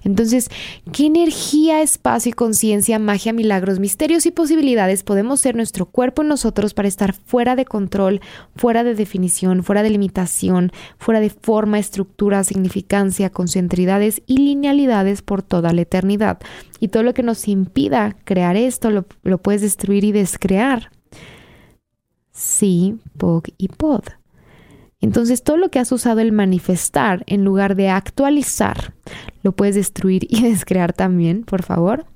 Entonces, 0.05 0.51
¿qué 0.93 1.07
energía, 1.07 1.81
espacio 1.81 2.31
y 2.31 2.33
conciencia, 2.35 2.99
magia, 2.99 3.33
milagros, 3.33 3.81
misterios 3.81 4.27
y 4.27 4.31
posibilidades 4.31 5.03
podemos 5.03 5.41
ser 5.41 5.57
nuestro 5.57 5.87
cuerpo 5.87 6.23
en 6.23 6.29
nosotros 6.29 6.75
para 6.75 6.89
estar 6.89 7.15
fuera 7.15 7.57
de 7.57 7.65
control, 7.65 8.21
fuera 8.55 8.85
de 8.85 8.95
definición, 8.95 9.65
fuera 9.65 9.83
de 9.83 9.91
limitación, 9.91 10.73
fuera 10.99 11.21
de 11.21 11.31
forma, 11.31 11.79
estructura, 11.79 12.45
significancia, 12.45 13.31
concentridades 13.31 14.23
y 14.27 14.39
linealidades 14.39 15.23
por 15.23 15.43
toda 15.43 15.73
la 15.73 15.83
eternidad? 15.83 16.39
Y 16.81 16.89
todo 16.89 17.03
lo 17.03 17.15
que 17.15 17.23
nos 17.23 17.49
impida 17.49 18.15
crear 18.25 18.57
esto 18.75 18.91
lo, 18.91 19.39
puedes 19.39 19.63
destruir 19.63 20.05
y 20.05 20.13
descrear. 20.13 20.91
Sí, 22.33 22.99
POG 23.17 23.45
y 23.59 23.69
POD. 23.69 24.05
Entonces 25.01 25.43
todo 25.43 25.57
lo 25.57 25.71
que 25.71 25.79
has 25.79 25.93
usado 25.93 26.21
el 26.21 26.33
manifestar 26.33 27.25
en 27.27 27.45
lugar 27.45 27.77
de 27.77 27.91
actualizar, 27.91 28.95
lo 29.43 29.53
puedes 29.53 29.75
destruir 29.75 30.27
y 30.29 30.43
descrear 30.49 30.93
también, 30.93 31.45
por 31.45 31.63
favor. 31.63 32.07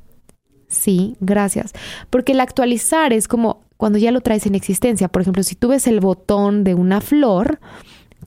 Sí, 0.68 1.16
gracias. 1.20 1.72
Porque 2.10 2.32
el 2.32 2.40
actualizar 2.40 3.12
es 3.12 3.28
como 3.28 3.62
cuando 3.76 3.98
ya 3.98 4.10
lo 4.10 4.20
traes 4.20 4.44
en 4.46 4.54
existencia. 4.54 5.08
Por 5.08 5.22
ejemplo, 5.22 5.42
si 5.42 5.54
tú 5.54 5.68
ves 5.68 5.86
el 5.86 6.00
botón 6.00 6.64
de 6.64 6.74
una 6.74 7.00
flor, 7.00 7.60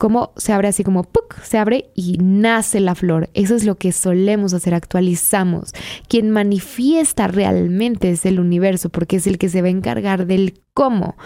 cómo 0.01 0.34
se 0.36 0.51
abre 0.51 0.67
así 0.67 0.84
como 0.84 1.08
se 1.43 1.60
abre 1.60 1.91
y 1.93 2.17
nace 2.17 2.79
la 2.79 2.96
flor. 2.96 3.29
Eso 3.36 3.55
es 3.55 3.65
lo 3.65 3.75
que 3.75 3.91
solemos 3.91 4.51
hacer, 4.51 4.74
actualizamos. 4.74 5.74
Quien 6.08 6.31
manifiesta 6.31 7.27
realmente 7.27 8.10
es 8.10 8.25
el 8.25 8.39
universo 8.39 8.89
porque 8.89 9.17
es 9.17 9.27
el 9.27 9.38
que 9.38 9.48
se 9.48 9.62
va 9.62 9.67
a 9.67 9.70
encargar 9.70 10.25
del 10.25 10.60
cómo 10.74 11.17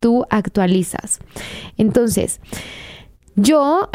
tú 0.00 0.26
actualizas. 0.30 1.20
Entonces, 1.76 2.40
yo, 3.36 3.88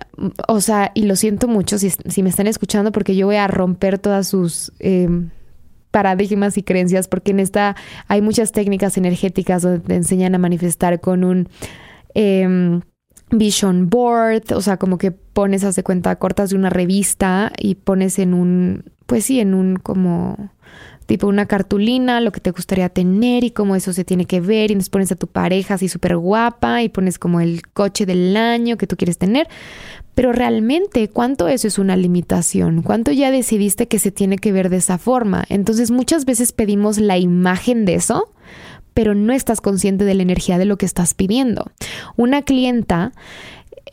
o 0.48 0.62
sea, 0.62 0.93
y 0.96 1.01
lo 1.01 1.17
siento 1.17 1.50
mucho 1.50 1.77
si, 1.77 1.91
me 2.24 2.29
están 2.29 2.48
escuchando 2.48 2.93
porque 2.93 3.17
yo 3.17 3.25
voy 3.25 3.36
a 3.36 3.48
romper 3.50 4.00
todas 4.00 4.29
sus... 4.29 4.72
Em, 4.79 5.31
paradigmas 5.91 6.55
y 6.55 6.62
creencias 6.62 7.08
porque 7.08 7.31
en 7.31 7.39
esta 7.39 7.75
hay 8.08 8.22
muchas 8.22 8.51
técnicas 8.51 8.96
energéticas 8.96 9.63
donde 9.63 9.79
te 9.79 9.96
enseñan 9.96 10.36
a 10.36 10.38
manifestar 10.38 11.01
con 11.01 11.24
un 11.24 11.50
em, 12.13 12.81
vision 13.31 13.89
board, 13.89 14.53
o 14.53 14.62
sea, 14.62 14.77
como 14.77 14.98
que 14.98 15.12
pones, 15.12 15.63
hace 15.63 15.83
cuenta, 15.83 16.15
cortas 16.17 16.50
de 16.50 16.55
una 16.55 16.69
revista 16.69 17.51
y 17.57 17.75
pones 17.75 18.19
en 18.19 18.33
un, 18.33 18.86
pues 19.05 19.25
sí, 19.25 19.39
en 19.39 19.53
un 19.53 19.77
como 19.77 20.51
tipo 21.09 21.25
una 21.25 21.48
cartulina, 21.48 22.21
lo 22.21 22.31
que 22.31 22.39
te 22.39 22.51
gustaría 22.51 22.88
tener 22.88 23.43
y 23.43 23.50
cómo 23.50 23.75
eso 23.75 23.93
se 23.93 24.05
tiene 24.05 24.25
que 24.25 24.41
ver 24.41 24.69
y 24.69 24.75
nos 24.75 24.89
pones 24.89 25.12
a 25.12 25.15
tu 25.15 25.25
pareja 25.25 25.74
así 25.74 25.89
súper 25.89 26.15
guapa 26.17 26.83
y 26.83 26.89
pones 26.89 27.17
como 27.17 27.41
el 27.41 27.63
coche 27.63 28.05
del 28.05 28.38
año 28.38 28.77
que 28.77 28.86
tú 28.86 28.95
quieres 28.95 29.17
tener. 29.17 29.48
Pero 30.13 30.33
realmente, 30.33 31.07
¿cuánto 31.07 31.48
eso 31.48 31.67
es 31.67 31.79
una 31.79 31.95
limitación? 31.95 32.83
¿Cuánto 32.83 33.12
ya 33.12 33.31
decidiste 33.31 33.88
que 33.88 33.98
se 33.98 34.12
tiene 34.12 34.38
que 34.38 34.51
ver 34.51 34.69
de 34.69 34.77
esa 34.77 35.00
forma? 35.00 35.45
Entonces 35.50 35.89
muchas 35.89 36.25
veces 36.25 36.51
pedimos 36.51 37.00
la 37.00 37.17
imagen 37.17 37.86
de 37.86 37.95
eso, 37.95 38.31
pero 38.99 39.15
no 39.15 39.31
estás 39.31 39.61
consciente 39.61 40.03
de 40.03 40.13
la 40.13 40.23
energía 40.23 40.57
de 40.57 40.65
lo 40.65 40.77
que 40.77 40.85
estás 40.85 41.13
pidiendo. 41.13 41.71
Una 42.17 42.41
clienta 42.41 43.13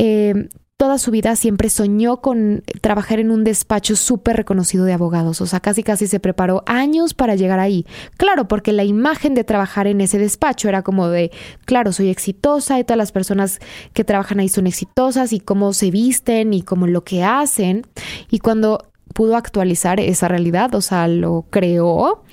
eh, 0.01 0.49
toda 0.77 0.99
su 0.99 1.13
vida 1.13 1.37
siempre 1.37 1.69
soñó 1.71 2.17
con 2.17 2.65
trabajar 2.81 3.21
en 3.21 3.31
un 3.31 3.45
despacho 3.45 3.95
súper 3.95 4.37
reconocido 4.37 4.85
de 4.85 4.95
abogados, 4.95 5.41
o 5.41 5.47
sea, 5.47 5.61
casi 5.61 5.85
casi 5.85 6.09
se 6.09 6.19
preparó 6.19 6.65
años 6.67 7.15
para 7.15 7.37
llegar 7.37 7.61
ahí. 7.61 7.87
Claro, 8.17 8.49
porque 8.49 8.73
la 8.73 8.83
imagen 8.83 9.35
de 9.35 9.45
trabajar 9.45 9.87
en 9.87 10.01
ese 10.01 10.19
despacho 10.19 10.69
era 10.69 10.83
como 10.83 11.09
de, 11.09 11.31
claro, 11.67 11.93
soy 11.93 12.09
exitosa 12.09 12.81
y 12.81 12.83
todas 12.83 12.99
las 12.99 13.13
personas 13.13 13.61
que 13.93 14.03
trabajan 14.03 14.41
ahí 14.41 14.49
son 14.49 14.67
exitosas 14.67 15.33
y 15.33 15.39
cómo 15.39 15.73
se 15.73 15.93
visten 15.93 16.53
y 16.53 16.63
cómo 16.63 16.89
lo 16.89 17.05
que 17.05 17.23
hacen. 17.23 17.87
Y 18.29 18.41
cuando 18.41 18.91
pudo 19.15 19.37
actualizar 19.37 20.01
esa 20.01 20.27
realidad, 20.27 20.75
o 20.75 20.81
sea, 20.81 21.07
lo 21.07 21.47
creó, 21.49 22.25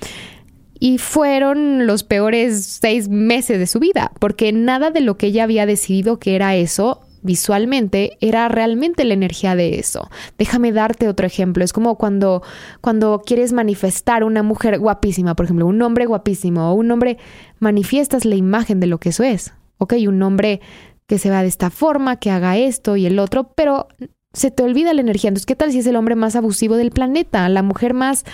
y 0.84 0.98
fueron 0.98 1.86
los 1.86 2.04
peores 2.04 2.78
seis 2.82 3.08
meses 3.08 3.58
de 3.58 3.66
su 3.66 3.78
vida, 3.78 4.12
porque 4.20 4.52
nada 4.52 4.90
de 4.90 5.00
lo 5.00 5.16
que 5.16 5.28
ella 5.28 5.44
había 5.44 5.64
decidido 5.64 6.18
que 6.18 6.34
era 6.34 6.56
eso 6.56 7.00
visualmente 7.22 8.18
era 8.20 8.48
realmente 8.48 9.06
la 9.06 9.14
energía 9.14 9.56
de 9.56 9.78
eso. 9.78 10.10
Déjame 10.36 10.72
darte 10.72 11.08
otro 11.08 11.26
ejemplo. 11.26 11.64
Es 11.64 11.72
como 11.72 11.96
cuando, 11.96 12.42
cuando 12.82 13.22
quieres 13.24 13.54
manifestar 13.54 14.24
una 14.24 14.42
mujer 14.42 14.78
guapísima, 14.78 15.34
por 15.34 15.46
ejemplo, 15.46 15.66
un 15.66 15.80
hombre 15.80 16.04
guapísimo 16.04 16.70
o 16.70 16.74
un 16.74 16.90
hombre, 16.90 17.16
manifiestas 17.60 18.26
la 18.26 18.34
imagen 18.34 18.78
de 18.78 18.86
lo 18.86 19.00
que 19.00 19.08
eso 19.08 19.22
es. 19.22 19.54
Ok, 19.78 19.94
un 20.06 20.22
hombre 20.22 20.60
que 21.06 21.16
se 21.16 21.30
va 21.30 21.40
de 21.40 21.48
esta 21.48 21.70
forma, 21.70 22.16
que 22.16 22.30
haga 22.30 22.58
esto 22.58 22.96
y 22.96 23.06
el 23.06 23.18
otro, 23.20 23.54
pero 23.54 23.88
se 24.34 24.50
te 24.50 24.62
olvida 24.62 24.92
la 24.92 25.00
energía. 25.00 25.28
Entonces, 25.28 25.46
¿qué 25.46 25.56
tal 25.56 25.72
si 25.72 25.78
es 25.78 25.86
el 25.86 25.96
hombre 25.96 26.14
más 26.14 26.36
abusivo 26.36 26.76
del 26.76 26.90
planeta? 26.90 27.48
La 27.48 27.62
mujer 27.62 27.94
más 27.94 28.26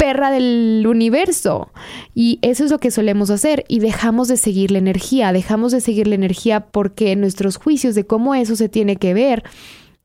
perra 0.00 0.30
del 0.30 0.86
universo. 0.88 1.70
Y 2.14 2.38
eso 2.40 2.64
es 2.64 2.70
lo 2.70 2.78
que 2.78 2.90
solemos 2.90 3.28
hacer 3.28 3.66
y 3.68 3.80
dejamos 3.80 4.28
de 4.28 4.38
seguir 4.38 4.70
la 4.70 4.78
energía, 4.78 5.30
dejamos 5.30 5.72
de 5.72 5.82
seguir 5.82 6.06
la 6.06 6.14
energía 6.14 6.60
porque 6.60 7.14
nuestros 7.16 7.58
juicios 7.58 7.94
de 7.94 8.06
cómo 8.06 8.34
eso 8.34 8.56
se 8.56 8.70
tiene 8.70 8.96
que 8.96 9.12
ver 9.12 9.44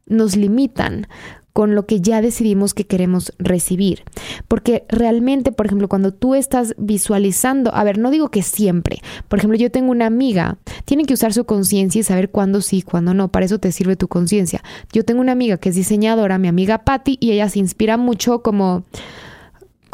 nos 0.06 0.36
limitan 0.36 1.08
con 1.54 1.76
lo 1.76 1.86
que 1.86 2.02
ya 2.02 2.22
decidimos 2.22 2.74
que 2.74 2.86
queremos 2.86 3.32
recibir. 3.40 4.04
Porque 4.50 4.84
realmente, 4.90 5.54
por 5.54 5.66
ejemplo, 5.66 5.88
cuando 5.88 6.14
tú 6.14 6.36
estás 6.36 6.76
visualizando, 6.78 7.74
a 7.74 7.86
ver, 7.86 7.98
no 7.98 8.12
digo 8.12 8.28
que 8.28 8.44
siempre, 8.44 9.00
por 9.30 9.40
ejemplo, 9.40 9.58
yo 9.58 9.72
tengo 9.72 9.92
una 9.92 10.08
amiga, 10.08 10.58
tiene 10.84 11.06
que 11.06 11.14
usar 11.14 11.32
su 11.32 11.46
conciencia 11.46 12.02
y 12.02 12.04
saber 12.04 12.30
cuándo 12.30 12.60
sí, 12.60 12.82
cuándo 12.82 13.14
no, 13.14 13.30
para 13.30 13.46
eso 13.46 13.60
te 13.60 13.72
sirve 13.72 13.96
tu 13.96 14.10
conciencia. 14.10 14.62
Yo 14.92 15.06
tengo 15.06 15.22
una 15.22 15.32
amiga 15.32 15.56
que 15.56 15.70
es 15.70 15.76
diseñadora, 15.76 16.38
mi 16.38 16.50
amiga 16.50 16.80
Patty, 16.80 17.18
y 17.22 17.32
ella 17.32 17.48
se 17.48 17.60
inspira 17.60 17.96
mucho 17.96 18.42
como 18.44 18.84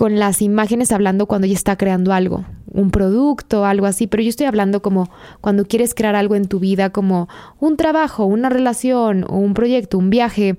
con 0.01 0.17
las 0.17 0.41
imágenes 0.41 0.91
hablando 0.91 1.27
cuando 1.27 1.45
ella 1.45 1.53
está 1.53 1.77
creando 1.77 2.11
algo, 2.11 2.43
un 2.65 2.89
producto, 2.89 3.65
algo 3.65 3.85
así, 3.85 4.07
pero 4.07 4.23
yo 4.23 4.29
estoy 4.29 4.47
hablando 4.47 4.81
como 4.81 5.11
cuando 5.41 5.65
quieres 5.65 5.93
crear 5.93 6.15
algo 6.15 6.33
en 6.33 6.47
tu 6.47 6.59
vida, 6.59 6.89
como 6.89 7.29
un 7.59 7.77
trabajo, 7.77 8.25
una 8.25 8.49
relación 8.49 9.27
un 9.29 9.53
proyecto, 9.53 9.99
un 9.99 10.09
viaje. 10.09 10.57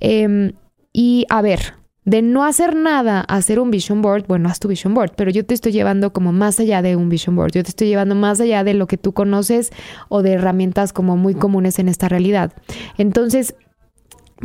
Em, 0.00 0.54
y 0.92 1.26
a 1.28 1.42
ver, 1.42 1.74
de 2.04 2.22
no 2.22 2.44
hacer 2.44 2.74
nada 2.74 3.20
hacer 3.20 3.60
un 3.60 3.70
vision 3.70 4.02
board, 4.02 4.26
bueno, 4.26 4.48
haz 4.48 4.58
tu 4.58 4.66
vision 4.66 4.94
board, 4.94 5.12
pero 5.16 5.30
yo 5.30 5.46
te 5.46 5.54
estoy 5.54 5.70
llevando 5.70 6.12
como 6.12 6.32
más 6.32 6.58
allá 6.58 6.82
de 6.82 6.96
un 6.96 7.08
vision 7.08 7.36
board, 7.36 7.52
yo 7.52 7.62
te 7.62 7.68
estoy 7.68 7.86
llevando 7.86 8.16
más 8.16 8.40
allá 8.40 8.64
de 8.64 8.74
lo 8.74 8.88
que 8.88 8.98
tú 8.98 9.12
conoces 9.12 9.70
o 10.08 10.22
de 10.22 10.32
herramientas 10.32 10.92
como 10.92 11.16
muy 11.16 11.36
comunes 11.36 11.78
en 11.78 11.88
esta 11.88 12.08
realidad. 12.08 12.52
Entonces, 12.98 13.54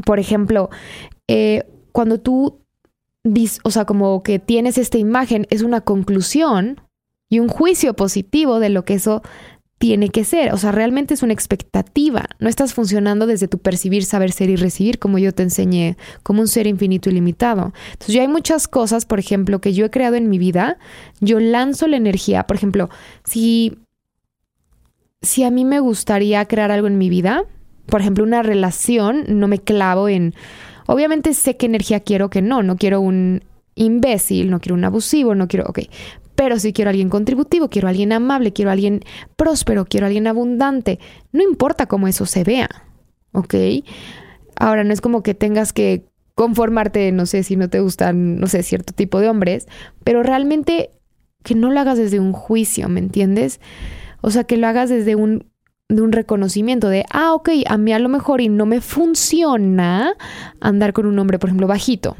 por 0.05 0.19
ejemplo, 0.19 0.69
eh, 1.27 1.63
cuando 1.91 2.19
tú 2.19 2.66
o 3.63 3.71
sea, 3.71 3.85
como 3.85 4.23
que 4.23 4.39
tienes 4.39 4.77
esta 4.77 4.97
imagen, 4.97 5.47
es 5.49 5.61
una 5.61 5.81
conclusión 5.81 6.81
y 7.29 7.39
un 7.39 7.47
juicio 7.47 7.95
positivo 7.95 8.59
de 8.59 8.69
lo 8.69 8.85
que 8.85 8.95
eso 8.95 9.21
tiene 9.77 10.09
que 10.09 10.23
ser. 10.23 10.53
O 10.53 10.57
sea, 10.57 10.71
realmente 10.71 11.13
es 11.13 11.23
una 11.23 11.33
expectativa. 11.33 12.25
No 12.39 12.49
estás 12.49 12.73
funcionando 12.73 13.27
desde 13.27 13.47
tu 13.47 13.59
percibir, 13.59 14.05
saber 14.05 14.31
ser 14.31 14.49
y 14.49 14.55
recibir, 14.55 14.99
como 14.99 15.17
yo 15.17 15.33
te 15.33 15.43
enseñé, 15.43 15.97
como 16.23 16.41
un 16.41 16.47
ser 16.47 16.67
infinito 16.67 17.09
y 17.09 17.13
limitado. 17.13 17.73
Entonces, 17.91 18.15
yo 18.15 18.21
hay 18.21 18.27
muchas 18.27 18.67
cosas, 18.67 19.05
por 19.05 19.19
ejemplo, 19.19 19.61
que 19.61 19.73
yo 19.73 19.85
he 19.85 19.89
creado 19.89 20.15
en 20.15 20.29
mi 20.29 20.39
vida. 20.39 20.77
Yo 21.19 21.39
lanzo 21.39 21.87
la 21.87 21.97
energía. 21.97 22.47
Por 22.47 22.57
ejemplo, 22.57 22.89
si, 23.23 23.77
si 25.21 25.43
a 25.43 25.51
mí 25.51 25.63
me 25.63 25.79
gustaría 25.79 26.45
crear 26.45 26.71
algo 26.71 26.87
en 26.87 26.97
mi 26.97 27.09
vida, 27.09 27.43
por 27.85 28.01
ejemplo, 28.01 28.23
una 28.23 28.43
relación, 28.43 29.25
no 29.27 29.47
me 29.47 29.59
clavo 29.59 30.09
en 30.09 30.33
Obviamente 30.87 31.33
sé 31.33 31.57
qué 31.57 31.67
energía 31.67 31.99
quiero 31.99 32.29
que 32.29 32.41
no, 32.41 32.63
no 32.63 32.77
quiero 32.77 33.01
un 33.01 33.43
imbécil, 33.75 34.49
no 34.49 34.59
quiero 34.59 34.75
un 34.75 34.85
abusivo, 34.85 35.35
no 35.35 35.47
quiero, 35.47 35.65
ok, 35.67 35.79
pero 36.35 36.59
si 36.59 36.73
quiero 36.73 36.89
a 36.89 36.91
alguien 36.91 37.09
contributivo, 37.09 37.69
quiero 37.69 37.87
a 37.87 37.91
alguien 37.91 38.11
amable, 38.11 38.53
quiero 38.53 38.69
a 38.69 38.73
alguien 38.73 39.03
próspero, 39.35 39.85
quiero 39.85 40.05
a 40.05 40.07
alguien 40.07 40.27
abundante, 40.27 40.99
no 41.31 41.43
importa 41.43 41.87
cómo 41.87 42.07
eso 42.07 42.25
se 42.25 42.43
vea, 42.43 42.69
¿ok? 43.33 43.55
Ahora 44.55 44.83
no 44.83 44.93
es 44.93 45.01
como 45.01 45.23
que 45.23 45.33
tengas 45.33 45.73
que 45.73 46.05
conformarte, 46.35 47.11
no 47.11 47.25
sé 47.25 47.43
si 47.43 47.55
no 47.55 47.69
te 47.69 47.79
gustan, 47.79 48.39
no 48.39 48.47
sé, 48.47 48.63
cierto 48.63 48.93
tipo 48.93 49.19
de 49.19 49.29
hombres, 49.29 49.67
pero 50.03 50.23
realmente 50.23 50.91
que 51.43 51.55
no 51.55 51.71
lo 51.71 51.79
hagas 51.79 51.97
desde 51.97 52.19
un 52.19 52.33
juicio, 52.33 52.89
¿me 52.89 52.99
entiendes? 52.99 53.59
O 54.21 54.29
sea, 54.29 54.43
que 54.43 54.57
lo 54.57 54.67
hagas 54.67 54.89
desde 54.89 55.15
un 55.15 55.47
de 55.89 56.01
un 56.01 56.11
reconocimiento 56.11 56.89
de, 56.89 57.05
ah, 57.11 57.33
ok, 57.33 57.49
a 57.65 57.77
mí 57.77 57.93
a 57.93 57.99
lo 57.99 58.09
mejor 58.09 58.41
y 58.41 58.49
no 58.49 58.65
me 58.65 58.81
funciona 58.81 60.15
andar 60.59 60.91
con 60.91 61.05
un 61.05 61.17
hombre, 61.17 61.39
por 61.39 61.47
ejemplo, 61.47 61.65
bajito, 61.65 62.17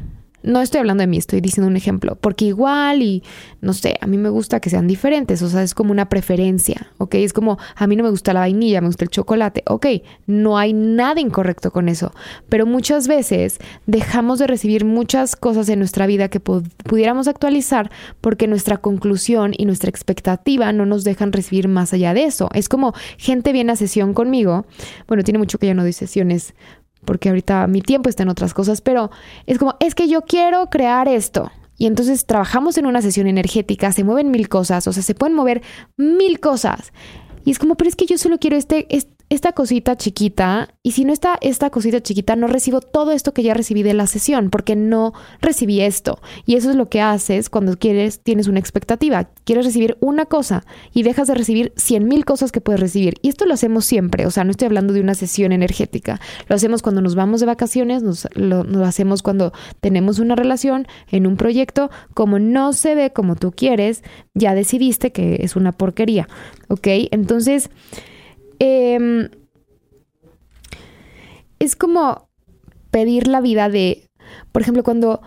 no 0.48 0.62
estoy 0.62 0.80
hablando 0.80 1.02
de 1.02 1.06
mí, 1.06 1.18
estoy 1.18 1.42
diciendo 1.42 1.68
un 1.68 1.76
ejemplo, 1.76 2.16
porque 2.16 2.46
igual 2.46 3.02
y 3.02 3.22
no 3.60 3.74
sé, 3.74 3.96
a 4.00 4.06
mí 4.06 4.16
me 4.16 4.30
gusta 4.30 4.60
que 4.60 4.70
sean 4.70 4.86
diferentes, 4.86 5.42
o 5.42 5.48
sea, 5.48 5.62
es 5.62 5.74
como 5.74 5.92
una 5.92 6.08
preferencia, 6.08 6.90
¿ok? 6.96 7.16
Es 7.16 7.34
como, 7.34 7.58
a 7.76 7.86
mí 7.86 7.96
no 7.96 8.02
me 8.02 8.10
gusta 8.10 8.32
la 8.32 8.40
vainilla, 8.40 8.80
me 8.80 8.86
gusta 8.86 9.04
el 9.04 9.10
chocolate, 9.10 9.62
ok, 9.66 9.86
no 10.26 10.56
hay 10.56 10.72
nada 10.72 11.20
incorrecto 11.20 11.70
con 11.70 11.90
eso, 11.90 12.12
pero 12.48 12.64
muchas 12.64 13.08
veces 13.08 13.58
dejamos 13.86 14.38
de 14.38 14.46
recibir 14.46 14.86
muchas 14.86 15.36
cosas 15.36 15.68
en 15.68 15.80
nuestra 15.80 16.06
vida 16.06 16.28
que 16.28 16.40
pudiéramos 16.40 17.28
actualizar 17.28 17.90
porque 18.22 18.46
nuestra 18.46 18.78
conclusión 18.78 19.52
y 19.56 19.66
nuestra 19.66 19.90
expectativa 19.90 20.72
no 20.72 20.86
nos 20.86 21.04
dejan 21.04 21.32
recibir 21.32 21.68
más 21.68 21.92
allá 21.92 22.14
de 22.14 22.24
eso. 22.24 22.48
Es 22.54 22.70
como 22.70 22.94
gente 23.18 23.52
viene 23.52 23.72
a 23.72 23.76
sesión 23.76 24.14
conmigo, 24.14 24.64
bueno, 25.06 25.24
tiene 25.24 25.38
mucho 25.38 25.58
que 25.58 25.66
ya 25.66 25.74
no 25.74 25.82
doy 25.82 25.92
sesiones 25.92 26.54
porque 27.04 27.28
ahorita 27.28 27.66
mi 27.66 27.80
tiempo 27.80 28.08
está 28.08 28.22
en 28.22 28.28
otras 28.28 28.54
cosas, 28.54 28.80
pero 28.80 29.10
es 29.46 29.58
como, 29.58 29.76
es 29.80 29.94
que 29.94 30.08
yo 30.08 30.22
quiero 30.22 30.68
crear 30.70 31.08
esto. 31.08 31.50
Y 31.76 31.86
entonces 31.86 32.26
trabajamos 32.26 32.76
en 32.76 32.86
una 32.86 33.02
sesión 33.02 33.28
energética, 33.28 33.92
se 33.92 34.02
mueven 34.02 34.30
mil 34.30 34.48
cosas, 34.48 34.86
o 34.88 34.92
sea, 34.92 35.02
se 35.02 35.14
pueden 35.14 35.36
mover 35.36 35.62
mil 35.96 36.40
cosas. 36.40 36.92
Y 37.44 37.52
es 37.52 37.58
como, 37.58 37.76
pero 37.76 37.88
es 37.88 37.96
que 37.96 38.06
yo 38.06 38.18
solo 38.18 38.38
quiero 38.38 38.56
este, 38.56 38.86
esta 39.30 39.52
cosita 39.52 39.96
chiquita 39.96 40.70
y 40.82 40.92
si 40.92 41.04
no 41.04 41.12
está 41.12 41.38
esta 41.42 41.68
cosita 41.70 42.02
chiquita 42.02 42.34
no 42.34 42.46
recibo 42.46 42.80
todo 42.80 43.12
esto 43.12 43.34
que 43.34 43.42
ya 43.42 43.52
recibí 43.52 43.82
de 43.82 43.92
la 43.92 44.06
sesión 44.06 44.48
porque 44.48 44.74
no 44.74 45.12
recibí 45.40 45.80
esto. 45.80 46.20
Y 46.46 46.56
eso 46.56 46.70
es 46.70 46.76
lo 46.76 46.88
que 46.88 47.02
haces 47.02 47.50
cuando 47.50 47.76
quieres 47.78 48.20
tienes 48.20 48.48
una 48.48 48.58
expectativa. 48.58 49.28
Quieres 49.44 49.66
recibir 49.66 49.98
una 50.00 50.26
cosa 50.26 50.64
y 50.94 51.02
dejas 51.02 51.28
de 51.28 51.34
recibir 51.34 51.72
cien 51.76 52.08
mil 52.08 52.24
cosas 52.24 52.52
que 52.52 52.60
puedes 52.60 52.80
recibir. 52.80 53.14
Y 53.20 53.28
esto 53.28 53.44
lo 53.44 53.54
hacemos 53.54 53.84
siempre 53.84 54.26
o 54.26 54.30
sea 54.30 54.44
no 54.44 54.50
estoy 54.50 54.66
hablando 54.66 54.94
de 54.94 55.00
una 55.00 55.14
sesión 55.14 55.52
energética. 55.52 56.20
Lo 56.48 56.56
hacemos 56.56 56.80
cuando 56.80 57.02
nos 57.02 57.14
vamos 57.14 57.40
de 57.40 57.46
vacaciones 57.46 58.02
nos, 58.02 58.28
lo, 58.34 58.64
lo 58.64 58.84
hacemos 58.84 59.22
cuando 59.22 59.52
tenemos 59.80 60.20
una 60.20 60.36
relación 60.36 60.86
en 61.10 61.26
un 61.26 61.36
proyecto. 61.36 61.90
Como 62.14 62.38
no 62.38 62.72
se 62.72 62.94
ve 62.94 63.12
como 63.12 63.36
tú 63.36 63.52
quieres 63.52 64.02
ya 64.32 64.54
decidiste 64.54 65.12
que 65.12 65.38
es 65.40 65.56
una 65.56 65.72
porquería 65.72 66.28
ok 66.68 66.86
entonces 67.10 67.70
Em, 68.58 69.28
es 71.58 71.76
como 71.76 72.28
pedir 72.90 73.28
la 73.28 73.40
vida 73.40 73.68
de, 73.68 74.08
por 74.52 74.62
ejemplo, 74.62 74.82
cuando, 74.82 75.20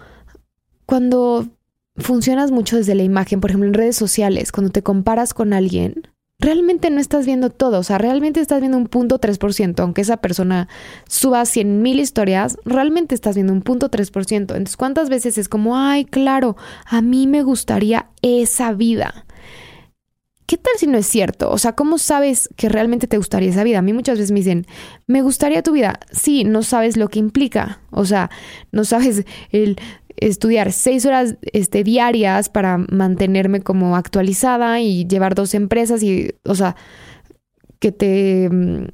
cuando 0.85 1.47
funcionas 1.97 2.51
mucho 2.51 2.77
desde 2.77 2.95
la 2.95 3.03
imagen, 3.03 3.41
por 3.41 3.51
ejemplo, 3.51 3.67
en 3.67 3.73
redes 3.73 3.95
sociales, 3.95 4.51
cuando 4.51 4.71
te 4.71 4.83
comparas 4.83 5.33
con 5.33 5.53
alguien, 5.53 6.07
realmente 6.41 6.89
no 6.89 7.00
estás 7.00 7.25
viendo 7.25 7.51
todo, 7.51 7.79
o 7.79 7.83
sea, 7.83 8.00
realmente 8.00 8.39
estás 8.39 8.59
viendo 8.59 8.77
un 8.77 8.88
punto 8.88 9.19
3%, 9.19 9.79
aunque 9.83 10.01
esa 10.01 10.17
persona 10.17 10.67
suba 11.07 11.45
100 11.45 11.81
mil 11.81 12.00
historias, 12.00 12.57
realmente 12.65 13.13
estás 13.13 13.35
viendo 13.35 13.53
un 13.53 13.61
punto 13.61 13.89
3%. 13.89 14.55
Entonces, 14.55 14.75
¿cuántas 14.75 15.09
veces 15.09 15.38
es 15.38 15.47
como, 15.47 15.77
ay, 15.77 16.05
claro, 16.05 16.57
a 16.85 17.01
mí 17.01 17.27
me 17.27 17.43
gustaría 17.43 18.07
esa 18.21 18.73
vida? 18.73 19.25
¿Qué 20.51 20.58
tal 20.58 20.74
si 20.77 20.86
no 20.86 20.98
es 20.98 21.08
cierto? 21.08 21.50
O 21.50 21.58
sea, 21.58 21.77
¿cómo 21.77 21.98
sabes 21.98 22.50
que 22.58 22.67
realmente 22.67 23.08
te 23.08 23.15
gustaría 23.15 23.50
esa 23.50 23.63
vida? 23.63 23.79
A 23.79 23.81
mí 23.81 23.93
muchas 23.93 24.17
veces 24.17 24.31
me 24.31 24.39
dicen, 24.39 24.67
me 25.08 25.22
gustaría 25.22 25.63
tu 25.63 25.72
vida. 25.72 26.01
Sí, 26.12 26.43
no 26.43 26.62
sabes 26.62 26.98
lo 26.98 27.08
que 27.08 27.20
implica. 27.20 27.79
O 27.89 28.03
sea, 28.03 28.29
no 28.74 28.84
sabes 28.84 29.24
el 29.51 29.77
estudiar 30.17 30.74
seis 30.74 31.05
horas 31.05 31.38
este, 31.53 31.86
diarias 31.86 32.50
para 32.50 32.77
mantenerme 32.77 33.62
como 33.62 33.96
actualizada 33.96 34.81
y 34.81 35.08
llevar 35.08 35.36
dos 35.36 35.53
empresas 35.53 36.03
y, 36.03 36.36
o 36.43 36.53
sea, 36.53 36.75
que 37.79 37.93
te 37.93 38.50
mm, 38.51 38.88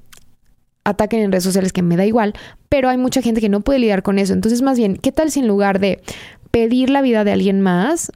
ataquen 0.83 1.21
en 1.21 1.31
redes 1.31 1.43
sociales 1.43 1.73
que 1.73 1.81
me 1.81 1.97
da 1.97 2.05
igual, 2.05 2.35
pero 2.69 2.87
hay 2.87 2.99
mucha 2.99 3.23
gente 3.23 3.41
que 3.41 3.49
no 3.49 3.61
puede 3.61 3.79
lidiar 3.79 4.03
con 4.03 4.19
eso. 4.19 4.33
Entonces, 4.33 4.61
más 4.61 4.77
bien, 4.77 4.95
¿qué 4.95 5.11
tal 5.11 5.31
si 5.31 5.39
en 5.39 5.47
lugar 5.47 5.79
de 5.79 6.03
pedir 6.51 6.91
la 6.91 7.01
vida 7.01 7.23
de 7.23 7.31
alguien 7.31 7.61
más, 7.61 8.11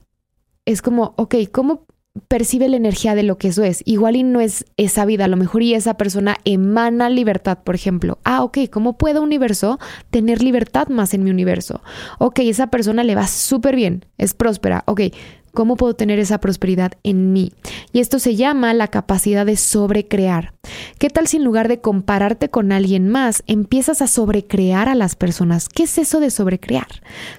es 0.65 0.83
como, 0.83 1.15
ok, 1.17 1.38
¿cómo 1.51 1.88
percibe 2.27 2.68
la 2.68 2.77
energía 2.77 3.15
de 3.15 3.24
lo 3.24 3.38
que 3.38 3.50
eso 3.50 3.63
es. 3.63 3.82
Igual 3.86 4.15
y 4.15 4.24
no 4.24 4.41
es 4.41 4.65
esa 4.77 5.06
vida, 5.06 5.25
a 5.25 5.27
lo 5.27 5.38
mejor 5.38 5.63
y 5.63 5.74
esa 5.74 5.96
persona 5.96 6.38
emana 6.46 7.10
libertad, 7.10 7.60
por 7.63 7.75
ejemplo. 7.75 8.20
Ah, 8.24 8.44
ok, 8.44 8.60
¿cómo 8.70 8.98
puede 8.98 9.20
universo 9.20 9.80
tener 10.10 10.41
libertad 10.41 10.88
más 10.89 11.13
en 11.13 11.24
mi 11.24 11.32
universo? 11.32 11.82
Ok, 12.20 12.39
esa 12.39 12.68
persona 12.68 13.03
le 13.03 13.15
va 13.15 13.27
súper 13.27 13.75
bien, 13.75 14.06
es 14.18 14.34
próspera. 14.34 14.84
Ok, 14.88 15.01
¿cómo 15.53 15.75
puedo 15.75 15.94
tener 15.94 16.20
esa 16.20 16.39
prosperidad 16.39 16.94
en 17.03 17.32
mí? 17.34 17.53
Y 17.94 18.00
esto 18.00 18.20
se 18.20 18.36
llama 18.36 18.74
la 18.74 18.88
capacidad 18.88 19.46
de 19.46 19.56
sobrecrear. 19.56 20.53
¿Qué 21.00 21.10
tal 21.10 21.27
si 21.27 21.38
en 21.38 21.44
lugar 21.44 21.68
de 21.68 21.80
compararte 21.80 22.50
con 22.50 22.72
alguien 22.72 23.08
más, 23.10 23.44
empiezas 23.48 24.01
a 24.01 24.08
sobrecrear 24.08 24.89
a 24.89 24.96
las 24.96 25.15
personas? 25.15 25.70
¿Qué 25.70 25.84
es 25.84 25.98
eso 25.98 26.20
de 26.20 26.30
sobrecrear? 26.30 26.88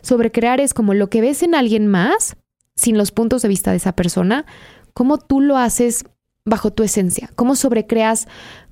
Sobrecrear 0.01 0.61
es 0.61 0.75
como 0.75 0.95
lo 0.95 1.11
que 1.11 1.21
ves 1.21 1.43
en 1.43 1.55
alguien 1.55 1.87
más, 1.87 2.37
sin 2.83 2.99
los 2.99 3.13
puntos 3.13 3.43
de 3.43 3.49
vista 3.49 3.71
de 3.71 3.77
esa 3.77 3.93
persona, 3.93 4.45
cómo 4.93 5.17
tú 5.17 5.41
lo 5.41 5.57
haces 5.57 6.05
bajo 6.45 6.73
tu 6.73 6.83
esencia, 6.83 7.31
cómo 7.37 7.55
sobrecreas 7.55 8.27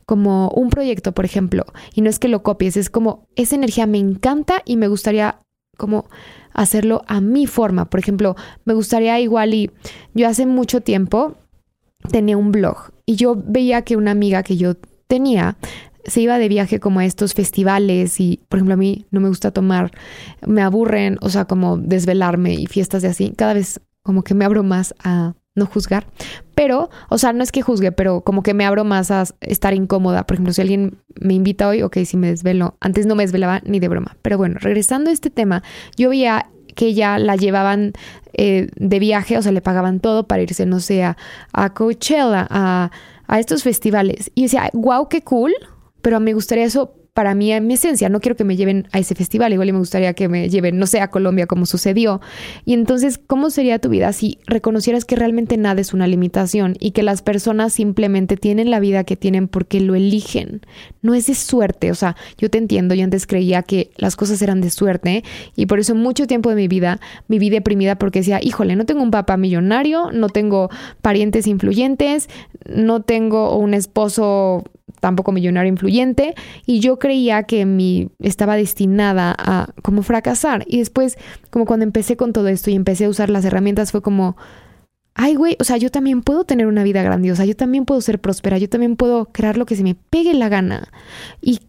como 0.04 0.48
un 0.48 0.70
proyecto, 0.70 1.12
por 1.12 1.24
ejemplo, 1.24 1.64
y 1.94 2.00
no 2.00 2.10
es 2.10 2.18
que 2.18 2.26
lo 2.26 2.42
copies, 2.42 2.76
es 2.76 2.90
como 2.90 3.28
esa 3.36 3.54
energía 3.54 3.86
me 3.86 3.98
encanta 3.98 4.62
y 4.64 4.76
me 4.76 4.88
gustaría 4.88 5.42
como 5.76 6.06
hacerlo 6.52 7.02
a 7.06 7.20
mi 7.20 7.46
forma. 7.46 7.88
Por 7.88 8.00
ejemplo, 8.00 8.34
me 8.64 8.74
gustaría 8.74 9.20
igual 9.20 9.54
y 9.54 9.70
yo 10.12 10.26
hace 10.26 10.44
mucho 10.44 10.80
tiempo 10.80 11.36
tenía 12.10 12.36
un 12.36 12.50
blog 12.50 12.90
y 13.06 13.14
yo 13.14 13.36
veía 13.36 13.82
que 13.82 13.96
una 13.96 14.10
amiga 14.10 14.42
que 14.42 14.56
yo 14.56 14.74
tenía 15.06 15.56
se 16.04 16.20
iba 16.20 16.38
de 16.38 16.48
viaje 16.48 16.80
como 16.80 16.98
a 16.98 17.04
estos 17.04 17.34
festivales 17.34 18.18
y, 18.18 18.40
por 18.48 18.58
ejemplo, 18.58 18.74
a 18.74 18.78
mí 18.78 19.06
no 19.12 19.20
me 19.20 19.28
gusta 19.28 19.52
tomar, 19.52 19.92
me 20.44 20.62
aburren, 20.62 21.18
o 21.20 21.28
sea, 21.28 21.44
como 21.44 21.76
desvelarme 21.76 22.54
y 22.54 22.66
fiestas 22.66 23.02
de 23.02 23.08
así. 23.08 23.32
Cada 23.36 23.54
vez 23.54 23.80
como 24.02 24.22
que 24.22 24.34
me 24.34 24.44
abro 24.44 24.62
más 24.62 24.94
a 25.02 25.34
no 25.54 25.66
juzgar, 25.66 26.06
pero, 26.54 26.90
o 27.08 27.18
sea, 27.18 27.32
no 27.32 27.42
es 27.42 27.52
que 27.52 27.62
juzgue, 27.62 27.92
pero 27.92 28.22
como 28.22 28.42
que 28.42 28.54
me 28.54 28.64
abro 28.64 28.84
más 28.84 29.10
a 29.10 29.24
estar 29.40 29.74
incómoda. 29.74 30.26
Por 30.26 30.34
ejemplo, 30.34 30.52
si 30.52 30.60
alguien 30.60 30.98
me 31.20 31.34
invita 31.34 31.68
hoy, 31.68 31.82
ok, 31.82 31.98
si 32.04 32.16
me 32.16 32.28
desvelo, 32.28 32.76
antes 32.80 33.06
no 33.06 33.14
me 33.14 33.24
desvelaba 33.24 33.60
ni 33.64 33.80
de 33.80 33.88
broma. 33.88 34.16
Pero 34.22 34.38
bueno, 34.38 34.58
regresando 34.60 35.10
a 35.10 35.12
este 35.12 35.30
tema, 35.30 35.62
yo 35.96 36.10
veía 36.10 36.50
que 36.74 36.94
ya 36.94 37.18
la 37.18 37.36
llevaban 37.36 37.92
eh, 38.32 38.68
de 38.76 38.98
viaje, 38.98 39.36
o 39.36 39.42
sea, 39.42 39.52
le 39.52 39.60
pagaban 39.60 40.00
todo 40.00 40.26
para 40.26 40.42
irse, 40.42 40.66
no 40.66 40.80
sé, 40.80 41.02
a, 41.02 41.16
Coachella, 41.74 42.46
a, 42.48 42.90
a 43.26 43.40
estos 43.40 43.62
festivales. 43.62 44.30
Y 44.34 44.42
decía, 44.42 44.70
wow, 44.72 45.08
qué 45.08 45.22
cool, 45.22 45.52
pero 46.00 46.20
me 46.20 46.32
gustaría 46.32 46.64
eso 46.64 46.99
para 47.14 47.34
mí, 47.34 47.52
en 47.52 47.66
mi 47.66 47.74
esencia, 47.74 48.08
no 48.08 48.20
quiero 48.20 48.36
que 48.36 48.44
me 48.44 48.56
lleven 48.56 48.88
a 48.92 48.98
ese 48.98 49.14
festival, 49.14 49.52
igual 49.52 49.68
y 49.68 49.72
me 49.72 49.78
gustaría 49.78 50.14
que 50.14 50.28
me 50.28 50.48
lleven, 50.48 50.78
no 50.78 50.86
sé, 50.86 51.00
a 51.00 51.10
Colombia 51.10 51.46
como 51.46 51.66
sucedió. 51.66 52.20
Y 52.64 52.74
entonces, 52.74 53.18
¿cómo 53.18 53.50
sería 53.50 53.78
tu 53.78 53.88
vida 53.88 54.12
si 54.12 54.38
reconocieras 54.46 55.04
que 55.04 55.16
realmente 55.16 55.56
nada 55.56 55.80
es 55.80 55.92
una 55.92 56.06
limitación 56.06 56.76
y 56.78 56.92
que 56.92 57.02
las 57.02 57.22
personas 57.22 57.72
simplemente 57.72 58.36
tienen 58.36 58.70
la 58.70 58.80
vida 58.80 59.04
que 59.04 59.16
tienen 59.16 59.48
porque 59.48 59.80
lo 59.80 59.94
eligen? 59.94 60.62
No 61.02 61.14
es 61.14 61.26
de 61.26 61.34
suerte, 61.34 61.90
o 61.90 61.94
sea, 61.94 62.16
yo 62.38 62.50
te 62.50 62.58
entiendo, 62.58 62.94
yo 62.94 63.04
antes 63.04 63.26
creía 63.26 63.62
que 63.62 63.90
las 63.96 64.16
cosas 64.16 64.40
eran 64.42 64.60
de 64.60 64.70
suerte 64.70 65.24
y 65.56 65.66
por 65.66 65.78
eso 65.78 65.94
mucho 65.94 66.26
tiempo 66.26 66.50
de 66.50 66.56
mi 66.56 66.68
vida 66.68 67.00
viví 67.28 67.50
deprimida 67.50 67.96
porque 67.96 68.20
decía, 68.20 68.40
híjole, 68.42 68.76
no 68.76 68.86
tengo 68.86 69.02
un 69.02 69.10
papá 69.10 69.36
millonario, 69.36 70.12
no 70.12 70.28
tengo 70.28 70.70
parientes 71.02 71.46
influyentes, 71.46 72.28
no 72.66 73.02
tengo 73.02 73.56
un 73.56 73.74
esposo 73.74 74.64
tampoco 75.00 75.32
millonario 75.32 75.70
influyente 75.70 76.34
y 76.66 76.80
yo 76.80 76.98
creía 76.98 77.42
que 77.44 77.66
mi 77.66 78.10
estaba 78.18 78.56
destinada 78.56 79.34
a 79.36 79.68
como 79.82 80.02
fracasar 80.02 80.64
y 80.66 80.78
después 80.78 81.18
como 81.50 81.64
cuando 81.64 81.84
empecé 81.84 82.16
con 82.16 82.32
todo 82.32 82.48
esto 82.48 82.70
y 82.70 82.74
empecé 82.74 83.06
a 83.06 83.08
usar 83.08 83.30
las 83.30 83.44
herramientas 83.44 83.90
fue 83.90 84.02
como 84.02 84.36
ay 85.14 85.34
güey, 85.34 85.56
o 85.58 85.64
sea, 85.64 85.76
yo 85.76 85.90
también 85.90 86.22
puedo 86.22 86.44
tener 86.44 86.66
una 86.66 86.84
vida 86.84 87.02
grandiosa, 87.02 87.44
yo 87.44 87.56
también 87.56 87.84
puedo 87.84 88.00
ser 88.00 88.20
próspera, 88.20 88.58
yo 88.58 88.68
también 88.68 88.96
puedo 88.96 89.26
crear 89.26 89.56
lo 89.56 89.66
que 89.66 89.76
se 89.76 89.82
me 89.82 89.94
pegue 89.94 90.34
la 90.34 90.48
gana. 90.48 90.88
¿Y 91.42 91.60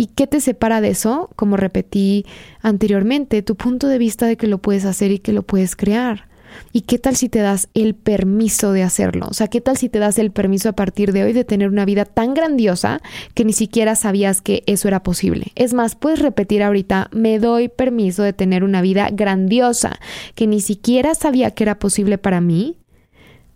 ¿Y 0.00 0.06
qué 0.06 0.26
te 0.26 0.40
separa 0.40 0.80
de 0.80 0.88
eso? 0.88 1.28
Como 1.36 1.58
repetí 1.58 2.24
anteriormente, 2.62 3.42
tu 3.42 3.54
punto 3.54 3.86
de 3.86 3.98
vista 3.98 4.24
de 4.24 4.38
que 4.38 4.46
lo 4.46 4.56
puedes 4.56 4.86
hacer 4.86 5.10
y 5.10 5.18
que 5.18 5.34
lo 5.34 5.42
puedes 5.42 5.76
crear. 5.76 6.29
¿Y 6.72 6.82
qué 6.82 6.98
tal 6.98 7.16
si 7.16 7.28
te 7.28 7.40
das 7.40 7.68
el 7.74 7.94
permiso 7.94 8.72
de 8.72 8.82
hacerlo? 8.82 9.26
O 9.28 9.34
sea, 9.34 9.48
¿qué 9.48 9.60
tal 9.60 9.76
si 9.76 9.88
te 9.88 9.98
das 9.98 10.18
el 10.18 10.30
permiso 10.30 10.68
a 10.68 10.72
partir 10.72 11.12
de 11.12 11.24
hoy 11.24 11.32
de 11.32 11.44
tener 11.44 11.68
una 11.68 11.84
vida 11.84 12.04
tan 12.04 12.34
grandiosa 12.34 13.00
que 13.34 13.44
ni 13.44 13.52
siquiera 13.52 13.94
sabías 13.94 14.40
que 14.40 14.62
eso 14.66 14.88
era 14.88 15.02
posible? 15.02 15.52
Es 15.54 15.74
más, 15.74 15.96
puedes 15.96 16.20
repetir 16.20 16.62
ahorita, 16.62 17.08
me 17.12 17.38
doy 17.38 17.68
permiso 17.68 18.22
de 18.22 18.32
tener 18.32 18.64
una 18.64 18.82
vida 18.82 19.08
grandiosa 19.12 19.98
que 20.34 20.46
ni 20.46 20.60
siquiera 20.60 21.14
sabía 21.14 21.50
que 21.50 21.64
era 21.64 21.78
posible 21.78 22.18
para 22.18 22.40
mí. 22.40 22.78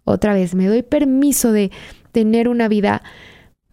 Otra 0.04 0.34
vez, 0.34 0.54
me 0.54 0.66
doy 0.66 0.82
permiso 0.82 1.52
de 1.52 1.70
tener 2.12 2.48
una 2.48 2.68
vida 2.68 3.02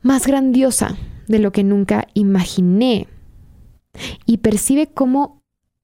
más 0.02 0.28
grandiosa 0.28 0.98
de 1.28 1.40
lo 1.40 1.52
que 1.52 1.64
nunca 1.64 2.08
imaginé. 2.14 3.08
Y 4.26 4.38
percibe 4.38 4.88
cómo 4.88 5.41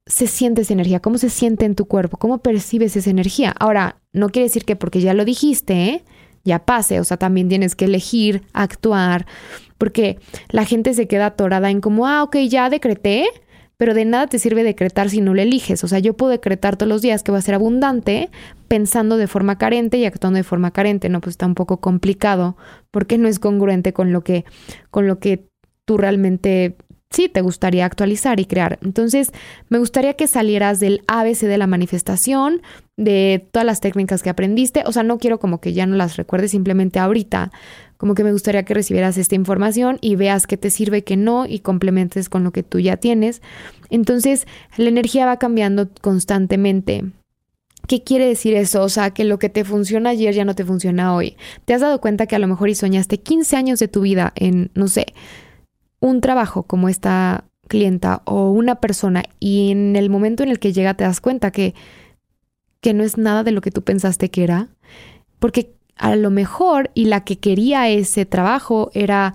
se 0.07 0.27
siente 0.27 0.61
esa 0.61 0.73
energía, 0.73 0.99
cómo 0.99 1.17
se 1.17 1.29
siente 1.29 1.65
en 1.65 1.75
tu 1.75 1.85
cuerpo, 1.85 2.17
cómo 2.17 2.39
percibes 2.39 2.95
esa 2.95 3.09
energía. 3.09 3.53
Ahora, 3.59 4.01
no 4.13 4.29
quiere 4.29 4.47
decir 4.47 4.65
que 4.65 4.75
porque 4.75 5.01
ya 5.01 5.13
lo 5.13 5.25
dijiste, 5.25 5.73
¿eh? 5.73 6.03
ya 6.43 6.65
pase, 6.65 6.99
o 6.99 7.03
sea, 7.03 7.17
también 7.17 7.49
tienes 7.49 7.75
que 7.75 7.85
elegir, 7.85 8.43
actuar, 8.53 9.27
porque 9.77 10.17
la 10.49 10.65
gente 10.65 10.93
se 10.93 11.07
queda 11.07 11.27
atorada 11.27 11.69
en 11.69 11.81
como, 11.81 12.07
ah, 12.07 12.23
ok, 12.23 12.37
ya 12.47 12.69
decreté, 12.69 13.27
pero 13.75 13.93
de 13.93 14.05
nada 14.05 14.27
te 14.27 14.39
sirve 14.39 14.63
decretar 14.63 15.09
si 15.09 15.21
no 15.21 15.35
lo 15.35 15.41
eliges. 15.41 15.83
O 15.83 15.87
sea, 15.87 15.99
yo 15.99 16.15
puedo 16.15 16.31
decretar 16.31 16.77
todos 16.77 16.89
los 16.89 17.03
días 17.03 17.21
que 17.21 17.31
va 17.31 17.37
a 17.37 17.43
ser 17.43 17.53
abundante 17.53 18.31
pensando 18.67 19.17
de 19.17 19.27
forma 19.27 19.59
carente 19.59 19.97
y 19.97 20.05
actuando 20.05 20.37
de 20.37 20.43
forma 20.43 20.71
carente. 20.71 21.09
No, 21.09 21.21
pues 21.21 21.33
está 21.33 21.45
un 21.45 21.53
poco 21.53 21.79
complicado 21.79 22.57
porque 22.89 23.19
no 23.19 23.27
es 23.27 23.37
congruente 23.37 23.93
con 23.93 24.11
lo 24.11 24.23
que, 24.23 24.45
con 24.89 25.05
lo 25.05 25.19
que 25.19 25.47
tú 25.85 25.97
realmente 25.97 26.75
sí 27.09 27.29
te 27.29 27.41
gustaría 27.41 27.85
actualizar 27.85 28.39
y 28.39 28.45
crear. 28.45 28.79
Entonces, 28.81 29.31
me 29.69 29.79
gustaría 29.79 30.13
que 30.13 30.27
salieras 30.27 30.79
del 30.79 31.01
ABC 31.07 31.41
de 31.41 31.57
la 31.57 31.67
manifestación, 31.67 32.61
de 32.97 33.47
todas 33.51 33.65
las 33.65 33.79
técnicas 33.79 34.23
que 34.23 34.29
aprendiste. 34.29 34.83
O 34.85 34.91
sea, 34.91 35.03
no 35.03 35.17
quiero 35.17 35.39
como 35.39 35.61
que 35.61 35.73
ya 35.73 35.85
no 35.85 35.95
las 35.95 36.17
recuerdes 36.17 36.51
simplemente 36.51 36.99
ahorita. 36.99 37.51
Como 37.97 38.13
que 38.13 38.23
me 38.23 38.31
gustaría 38.31 38.63
que 38.63 38.73
recibieras 38.73 39.17
esta 39.17 39.35
información 39.35 39.97
y 40.01 40.15
veas 40.15 40.47
qué 40.47 40.57
te 40.57 40.69
sirve, 40.69 41.03
qué 41.03 41.17
no 41.17 41.45
y 41.45 41.59
complementes 41.59 42.29
con 42.29 42.43
lo 42.43 42.51
que 42.51 42.63
tú 42.63 42.79
ya 42.79 42.97
tienes. 42.97 43.41
Entonces, 43.89 44.45
la 44.75 44.89
energía 44.89 45.25
va 45.25 45.37
cambiando 45.37 45.89
constantemente. 46.01 47.05
¿Qué 47.87 48.03
quiere 48.03 48.27
decir 48.27 48.53
eso? 48.55 48.83
O 48.83 48.89
sea, 48.89 49.11
que 49.11 49.23
lo 49.23 49.39
que 49.39 49.47
te 49.47 49.63
funciona 49.63 50.09
ayer 50.09 50.33
ya 50.35 50.43
no 50.43 50.55
te 50.55 50.65
funciona 50.65 51.15
hoy. 51.15 51.37
¿Te 51.63 51.73
has 51.73 51.81
dado 51.81 52.01
cuenta 52.01 52.27
que 52.27 52.35
a 52.35 52.39
lo 52.39 52.47
mejor 52.47 52.69
y 52.69 52.75
soñaste 52.75 53.19
15 53.19 53.55
años 53.55 53.79
de 53.79 53.87
tu 53.87 54.01
vida 54.01 54.33
en, 54.35 54.71
no 54.75 54.89
sé, 54.89 55.05
un 55.99 56.21
trabajo 56.21 56.63
como 56.63 56.89
esta 56.89 57.45
clienta 57.67 58.21
o 58.25 58.51
una 58.51 58.75
persona 58.75 59.23
y 59.39 59.71
en 59.71 59.95
el 59.95 60.09
momento 60.09 60.43
en 60.43 60.49
el 60.49 60.59
que 60.59 60.73
llega 60.73 60.93
te 60.93 61.03
das 61.03 61.21
cuenta 61.21 61.51
que, 61.51 61.75
que 62.79 62.93
no 62.93 63.03
es 63.03 63.17
nada 63.17 63.43
de 63.43 63.51
lo 63.51 63.61
que 63.61 63.71
tú 63.71 63.83
pensaste 63.83 64.29
que 64.29 64.43
era, 64.43 64.69
porque 65.39 65.73
a 65.95 66.15
lo 66.15 66.29
mejor 66.29 66.91
y 66.93 67.05
la 67.05 67.23
que 67.23 67.39
quería 67.39 67.89
ese 67.89 68.25
trabajo 68.25 68.91
era 68.93 69.33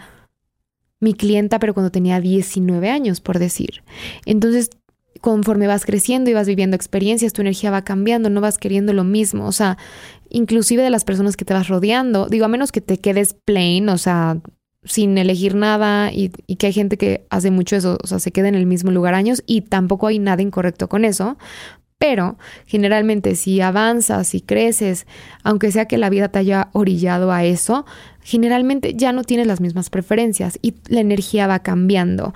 mi 1.00 1.14
clienta, 1.14 1.58
pero 1.58 1.74
cuando 1.74 1.90
tenía 1.90 2.20
19 2.20 2.88
años, 2.88 3.20
por 3.20 3.40
decir. 3.40 3.82
Entonces, 4.24 4.70
conforme 5.20 5.66
vas 5.66 5.84
creciendo 5.84 6.30
y 6.30 6.34
vas 6.34 6.46
viviendo 6.46 6.76
experiencias, 6.76 7.32
tu 7.32 7.40
energía 7.40 7.72
va 7.72 7.82
cambiando, 7.82 8.30
no 8.30 8.40
vas 8.40 8.58
queriendo 8.58 8.92
lo 8.92 9.04
mismo, 9.04 9.46
o 9.46 9.52
sea, 9.52 9.78
inclusive 10.30 10.82
de 10.82 10.90
las 10.90 11.04
personas 11.04 11.36
que 11.36 11.44
te 11.44 11.54
vas 11.54 11.68
rodeando, 11.68 12.28
digo, 12.28 12.44
a 12.44 12.48
menos 12.48 12.72
que 12.72 12.80
te 12.80 12.98
quedes 12.98 13.34
plain, 13.44 13.88
o 13.88 13.98
sea, 13.98 14.40
sin 14.84 15.16
elegir 15.16 15.54
nada 15.54 16.12
y, 16.12 16.30
que 16.30 16.66
hay 16.66 16.72
gente 16.72 16.96
que 16.96 17.26
hace 17.30 17.50
mucho 17.50 17.76
eso, 17.76 17.98
o 18.02 18.06
sea, 18.06 18.18
se 18.18 18.32
queda 18.32 18.48
en 18.48 18.54
el 18.54 18.66
mismo 18.66 18.90
lugar 18.90 19.14
años 19.14 19.42
y 19.46 19.62
tampoco 19.62 20.08
hay 20.08 20.18
nada 20.18 20.42
incorrecto 20.42 20.88
con 20.88 21.04
eso. 21.04 21.36
Pero 21.98 22.36
generalmente 22.66 23.36
si 23.36 23.60
avanzas 23.60 24.34
y 24.34 24.40
creces, 24.40 25.06
aunque 25.44 25.70
sea 25.70 25.86
que 25.86 25.98
la 25.98 26.10
vida 26.10 26.28
te 26.28 26.40
haya 26.40 26.68
orillado 26.72 27.30
a 27.30 27.44
eso, 27.44 27.86
generalmente 28.22 28.94
ya 28.94 29.12
no 29.12 29.22
tienes 29.22 29.46
las 29.46 29.60
mismas 29.60 29.88
preferencias 29.88 30.58
y 30.62 30.74
la 30.88 31.00
energía 31.00 31.46
va 31.46 31.60
cambiando. 31.60 32.34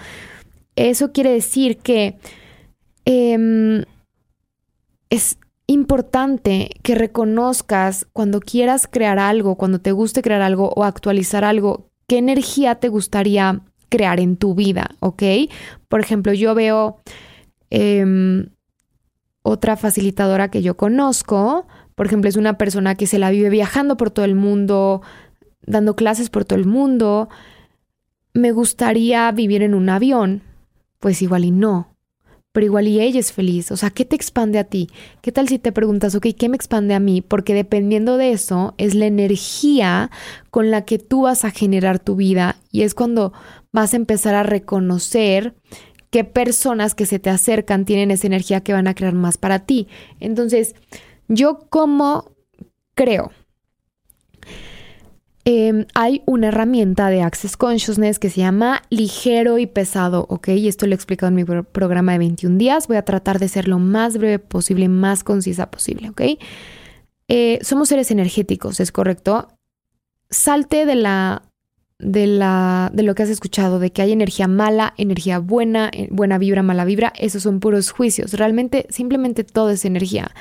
Eso 0.77 1.11
quiere 1.11 1.33
decir 1.33 1.79
que 1.79 2.17
em, 3.07 3.83
es 5.11 5.39
importante 5.67 6.71
que 6.85 6.95
reconozcas 6.95 8.07
cuando 8.13 8.39
quieras 8.39 8.87
crear 8.89 9.19
algo, 9.19 9.57
cuando 9.57 9.81
te 9.81 9.91
guste 9.91 10.23
crear 10.23 10.43
algo 10.43 10.73
o 10.77 10.85
actualizar 10.85 11.45
algo, 11.45 11.89
qué 12.07 12.19
energía 12.19 12.77
te 12.77 12.89
gustaría 12.89 13.63
crear 13.89 14.21
en 14.21 14.37
tu 14.37 14.55
vida, 14.55 14.91
¿ok? 15.01 15.23
Por 15.89 16.01
ejemplo, 16.01 16.33
yo 16.33 16.55
veo 16.55 17.01
em, 17.71 18.51
otra 19.43 19.77
facilitadora 19.77 20.51
que 20.51 20.63
yo 20.63 20.77
conozco, 20.77 21.67
por 21.95 22.07
ejemplo, 22.07 22.29
es 22.29 22.37
una 22.37 22.59
persona 22.59 22.95
que 22.95 23.07
se 23.07 23.19
la 23.19 23.31
vive 23.31 23.49
viajando 23.49 23.97
por 23.97 24.11
todo 24.11 24.25
el 24.25 24.35
mundo, 24.35 25.03
dando 25.63 25.97
clases 25.97 26.31
por 26.31 26.45
todo 26.45 26.59
el 26.59 26.67
mundo. 26.67 27.29
Me 28.35 28.53
gustaría 28.53 29.31
vivir 29.33 29.63
en 29.63 29.75
un 29.75 29.89
avión, 29.89 30.43
pues 31.01 31.23
igual 31.23 31.45
y 31.45 31.51
no 31.53 31.96
pero 32.57 32.65
igual 32.65 32.89
y 32.89 33.03
ella 33.03 33.21
es 33.21 33.35
feliz. 33.35 33.71
O 33.71 33.77
sea, 33.77 33.91
¿qué 33.91 34.07
te 34.07 34.17
expande 34.17 34.59
a 34.59 34.65
ti? 34.65 34.89
¿Qué 35.21 35.31
tal 35.31 35.47
si 35.47 35.59
te 35.59 35.73
preguntas, 35.73 36.15
ok, 36.15 36.29
¿qué 36.39 36.49
me 36.49 36.57
expande 36.57 36.95
a 36.95 37.01
mí? 37.01 37.21
Porque 37.21 37.53
dependiendo 37.53 38.17
de 38.17 38.33
eso 38.33 38.75
es 38.79 38.95
la 38.95 39.05
energía 39.05 40.11
con 40.51 40.71
la 40.71 40.87
que 40.87 40.99
tú 40.99 41.25
vas 41.25 41.45
a 41.45 41.51
generar 41.51 41.99
tu 41.99 42.17
vida 42.17 42.57
y 42.73 42.81
es 42.81 42.95
cuando 42.95 43.35
vas 43.73 43.93
a 43.93 43.99
empezar 43.99 44.35
a 44.35 44.43
reconocer 44.43 45.55
qué 46.09 46.25
personas 46.25 46.95
que 46.95 47.05
se 47.05 47.19
te 47.19 47.29
acercan 47.29 47.85
tienen 47.85 48.11
esa 48.11 48.27
energía 48.27 48.63
que 48.63 48.73
van 48.73 48.89
a 48.89 48.95
crear 48.95 49.13
más 49.13 49.37
para 49.37 49.67
ti. 49.67 49.87
Entonces, 50.19 50.75
yo 51.29 51.59
como 51.69 52.33
creo 52.95 53.33
Em, 55.49 55.87
hay 55.95 56.23
una 56.27 56.49
herramienta 56.49 57.09
de 57.09 57.23
Access 57.23 57.57
Consciousness 57.57 58.19
que 58.19 58.31
se 58.31 58.41
llama 58.41 58.83
ligero 58.91 59.59
y 59.59 59.67
pesado, 59.67 60.27
¿ok? 60.29 60.49
Y 60.49 60.67
esto 60.67 60.87
lo 60.87 60.93
he 60.93 60.97
explicado 60.97 61.29
en 61.29 61.37
mi 61.37 61.45
programa 61.45 62.13
de 62.13 62.19
21 62.19 62.59
días. 62.59 62.89
Voy 62.89 62.97
a 62.97 63.05
tratar 63.05 63.39
de 63.39 63.47
ser 63.47 63.69
lo 63.69 63.79
más 63.79 64.19
breve 64.19 64.41
posible, 64.41 64.89
más 64.89 65.23
concisa 65.23 65.71
posible, 65.71 66.11
¿ok? 66.11 66.21
eh, 67.29 67.59
somos 67.63 67.89
seres 67.89 68.11
energéticos, 68.11 68.81
¿es 68.81 68.93
correcto? 68.93 69.49
Salte 70.31 70.87
de 70.87 70.95
la 70.97 71.43
de 71.99 72.27
la 72.27 72.91
de 72.93 73.03
lo 73.03 73.15
que 73.15 73.23
has 73.23 73.31
escuchado 73.31 73.79
de 73.79 73.91
que 73.91 74.03
hay 74.03 74.13
energía 74.13 74.49
mala, 74.49 74.95
energía 74.99 75.39
buena, 75.39 75.91
eh, 75.93 76.09
buena 76.11 76.39
vibra, 76.39 76.63
mala 76.63 76.85
vibra, 76.85 77.13
esos 77.17 77.43
son 77.43 77.61
puros 77.61 77.91
juicios. 77.91 78.35
Realmente 78.35 78.87
simplemente 78.91 79.45
todo 79.45 79.71
es 79.71 79.85
energía. 79.85 80.33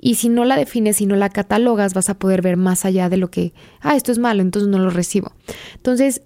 Y 0.00 0.14
si 0.16 0.28
no 0.28 0.44
la 0.44 0.56
defines, 0.56 0.96
si 0.96 1.06
no 1.06 1.16
la 1.16 1.28
catalogas, 1.28 1.94
vas 1.94 2.08
a 2.08 2.18
poder 2.18 2.42
ver 2.42 2.56
más 2.56 2.84
allá 2.84 3.08
de 3.08 3.18
lo 3.18 3.30
que, 3.30 3.52
ah, 3.80 3.96
esto 3.96 4.12
es 4.12 4.18
malo, 4.18 4.42
entonces 4.42 4.68
no 4.68 4.78
lo 4.78 4.90
recibo. 4.90 5.32
Entonces, 5.74 6.22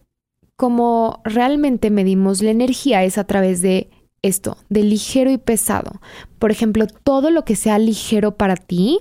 como 0.56 1.20
realmente 1.24 1.90
medimos 1.90 2.42
la 2.42 2.50
energía 2.50 3.02
es 3.04 3.18
a 3.18 3.24
través 3.24 3.60
de 3.60 3.90
esto, 4.22 4.56
de 4.68 4.82
ligero 4.82 5.30
y 5.30 5.38
pesado. 5.38 6.00
Por 6.38 6.50
ejemplo, 6.50 6.86
todo 6.86 7.30
lo 7.30 7.44
que 7.44 7.56
sea 7.56 7.78
ligero 7.78 8.36
para 8.36 8.56
ti, 8.56 9.00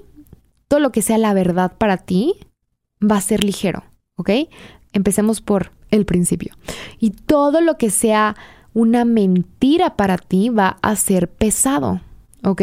todo 0.67 0.79
lo 0.79 0.91
que 0.91 1.01
sea 1.01 1.17
la 1.17 1.33
verdad 1.33 1.73
para 1.77 1.97
ti, 1.97 2.33
va 2.99 3.17
a 3.17 3.21
ser 3.21 3.43
ligero, 3.43 3.83
¿ok? 4.15 4.31
Empecemos 4.91 5.41
por 5.41 5.71
el 5.91 6.05
principio. 6.05 6.53
Y 6.99 7.11
todo 7.11 7.61
lo 7.61 7.77
que 7.77 7.89
sea 7.89 8.35
una 8.73 9.05
mentira 9.05 9.95
para 9.95 10.17
ti 10.17 10.49
va 10.49 10.77
a 10.81 10.95
ser 10.95 11.29
pesado, 11.29 12.01
¿ok? 12.43 12.61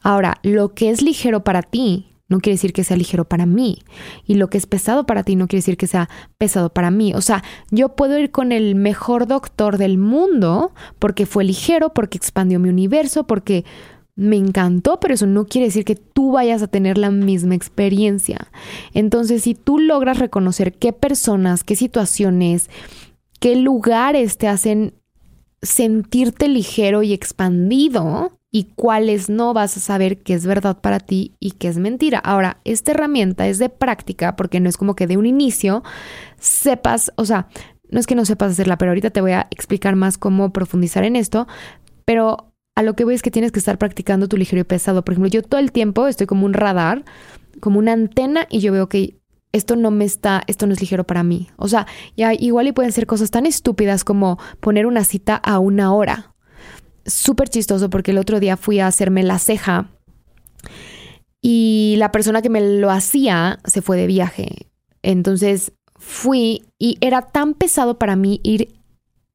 Ahora, 0.00 0.38
lo 0.42 0.74
que 0.74 0.90
es 0.90 1.02
ligero 1.02 1.44
para 1.44 1.62
ti 1.62 2.06
no 2.30 2.38
quiere 2.38 2.54
decir 2.54 2.72
que 2.72 2.84
sea 2.84 2.96
ligero 2.96 3.24
para 3.24 3.44
mí. 3.44 3.78
Y 4.24 4.34
lo 4.34 4.48
que 4.48 4.56
es 4.56 4.66
pesado 4.66 5.04
para 5.04 5.24
ti 5.24 5.34
no 5.34 5.48
quiere 5.48 5.58
decir 5.58 5.76
que 5.76 5.88
sea 5.88 6.08
pesado 6.38 6.72
para 6.72 6.92
mí. 6.92 7.12
O 7.14 7.20
sea, 7.20 7.42
yo 7.70 7.96
puedo 7.96 8.16
ir 8.18 8.30
con 8.30 8.52
el 8.52 8.76
mejor 8.76 9.26
doctor 9.26 9.78
del 9.78 9.98
mundo 9.98 10.72
porque 11.00 11.26
fue 11.26 11.44
ligero, 11.44 11.92
porque 11.92 12.16
expandió 12.16 12.60
mi 12.60 12.68
universo, 12.68 13.24
porque 13.24 13.64
me 14.14 14.36
encantó, 14.36 15.00
pero 15.00 15.14
eso 15.14 15.26
no 15.26 15.46
quiere 15.46 15.66
decir 15.66 15.84
que 15.84 15.96
tú 15.96 16.32
vayas 16.32 16.62
a 16.62 16.68
tener 16.68 16.98
la 16.98 17.10
misma 17.10 17.56
experiencia. 17.56 18.48
Entonces, 18.94 19.42
si 19.42 19.54
tú 19.54 19.78
logras 19.80 20.18
reconocer 20.18 20.74
qué 20.74 20.92
personas, 20.92 21.64
qué 21.64 21.74
situaciones, 21.74 22.70
qué 23.40 23.56
lugares 23.56 24.38
te 24.38 24.46
hacen 24.46 24.94
sentirte 25.62 26.48
ligero 26.48 27.02
y 27.02 27.12
expandido 27.12 28.32
y 28.50 28.64
cuáles 28.74 29.28
no 29.28 29.54
vas 29.54 29.76
a 29.76 29.80
saber 29.80 30.22
qué 30.22 30.34
es 30.34 30.46
verdad 30.46 30.80
para 30.80 30.98
ti 30.98 31.36
y 31.38 31.52
qué 31.52 31.68
es 31.68 31.78
mentira. 31.78 32.18
Ahora, 32.18 32.60
esta 32.64 32.92
herramienta 32.92 33.46
es 33.46 33.58
de 33.58 33.68
práctica 33.68 34.36
porque 34.36 34.60
no 34.60 34.68
es 34.68 34.76
como 34.76 34.96
que 34.96 35.06
de 35.06 35.16
un 35.16 35.26
inicio 35.26 35.82
sepas, 36.38 37.12
o 37.16 37.24
sea, 37.24 37.48
no 37.90 38.00
es 38.00 38.06
que 38.06 38.14
no 38.14 38.24
sepas 38.24 38.52
hacerla, 38.52 38.78
pero 38.78 38.90
ahorita 38.90 39.10
te 39.10 39.20
voy 39.20 39.32
a 39.32 39.46
explicar 39.50 39.96
más 39.96 40.18
cómo 40.18 40.52
profundizar 40.52 41.04
en 41.04 41.16
esto, 41.16 41.46
pero 42.04 42.52
a 42.74 42.82
lo 42.82 42.94
que 42.94 43.04
voy 43.04 43.14
es 43.14 43.22
que 43.22 43.30
tienes 43.30 43.52
que 43.52 43.58
estar 43.58 43.78
practicando 43.78 44.28
tu 44.28 44.36
ligero 44.36 44.60
y 44.60 44.64
pesado. 44.64 45.04
Por 45.04 45.12
ejemplo, 45.12 45.30
yo 45.30 45.42
todo 45.42 45.60
el 45.60 45.70
tiempo 45.70 46.06
estoy 46.06 46.26
como 46.26 46.46
un 46.46 46.54
radar, 46.54 47.04
como 47.60 47.78
una 47.78 47.92
antena 47.92 48.46
y 48.48 48.60
yo 48.60 48.72
veo 48.72 48.88
que 48.88 49.19
esto 49.52 49.76
no 49.76 49.90
me 49.90 50.04
está, 50.04 50.42
esto 50.46 50.66
no 50.66 50.72
es 50.72 50.80
ligero 50.80 51.04
para 51.04 51.22
mí. 51.22 51.48
O 51.56 51.68
sea, 51.68 51.86
ya 52.16 52.32
igual 52.34 52.68
y 52.68 52.72
pueden 52.72 52.92
ser 52.92 53.06
cosas 53.06 53.30
tan 53.30 53.46
estúpidas 53.46 54.04
como 54.04 54.38
poner 54.60 54.86
una 54.86 55.04
cita 55.04 55.36
a 55.36 55.58
una 55.58 55.92
hora. 55.92 56.34
Súper 57.06 57.48
chistoso 57.48 57.90
porque 57.90 58.12
el 58.12 58.18
otro 58.18 58.40
día 58.40 58.56
fui 58.56 58.78
a 58.78 58.86
hacerme 58.86 59.22
la 59.22 59.38
ceja 59.38 59.88
y 61.40 61.94
la 61.98 62.12
persona 62.12 62.42
que 62.42 62.50
me 62.50 62.60
lo 62.60 62.90
hacía 62.90 63.58
se 63.64 63.82
fue 63.82 63.96
de 63.96 64.06
viaje. 64.06 64.68
Entonces 65.02 65.72
fui 65.96 66.64
y 66.78 66.98
era 67.00 67.22
tan 67.22 67.54
pesado 67.54 67.98
para 67.98 68.16
mí 68.16 68.40
ir 68.42 68.79